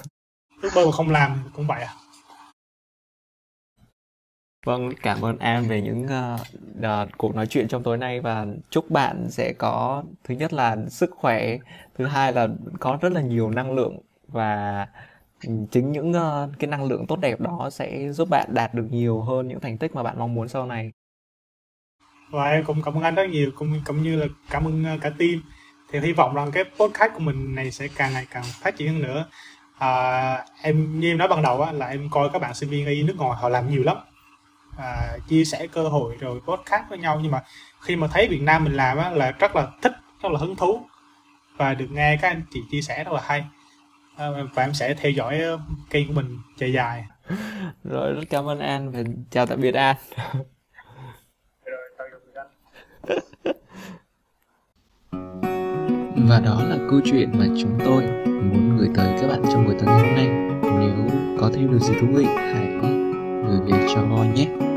[0.62, 1.94] Ước mơ mà không làm cũng vậy à
[4.66, 6.40] Vâng, cảm ơn An về những uh,
[6.78, 10.76] uh, cuộc nói chuyện trong tối nay và chúc bạn sẽ có thứ nhất là
[10.88, 11.56] sức khỏe,
[11.98, 12.48] thứ hai là
[12.80, 13.98] có rất là nhiều năng lượng
[14.28, 14.86] và
[15.46, 18.86] ừ, chính những uh, cái năng lượng tốt đẹp đó sẽ giúp bạn đạt được
[18.90, 20.92] nhiều hơn những thành tích mà bạn mong muốn sau này.
[22.30, 24.98] Và em cũng cảm ơn anh rất nhiều, cũng cũng như là cảm ơn ờ,
[25.00, 25.42] cả team.
[25.92, 28.92] Thì hy vọng rằng cái podcast của mình này sẽ càng ngày càng phát triển
[28.92, 29.26] hơn nữa.
[29.78, 32.86] À, em như em nói ban đầu á, là em coi các bạn sinh viên
[32.86, 33.96] y nước ngoài họ làm nhiều lắm
[34.80, 37.20] à, chia sẻ cơ hội rồi podcast với nhau.
[37.22, 37.42] Nhưng mà
[37.80, 40.56] khi mà thấy Việt Nam mình làm á, là rất là thích rất là hứng
[40.56, 40.80] thú.
[41.56, 43.44] Và được nghe các anh chị chia sẻ rất là hay.
[44.16, 45.40] À, và em sẽ theo dõi
[45.90, 47.04] kênh của mình dài dài.
[47.84, 48.92] Rồi rất cảm ơn An.
[48.92, 48.98] Và
[49.30, 49.96] chào tạm biệt An.
[51.64, 52.46] Rồi tạm biệt anh
[56.28, 59.74] Và đó là câu chuyện mà chúng tôi muốn gửi tới các bạn trong buổi
[59.74, 60.26] tối ngày hôm nay.
[60.62, 61.08] Nếu
[61.40, 62.66] có thêm điều gì thú vị, hãy
[63.46, 64.02] gửi về cho
[64.34, 64.69] nhé.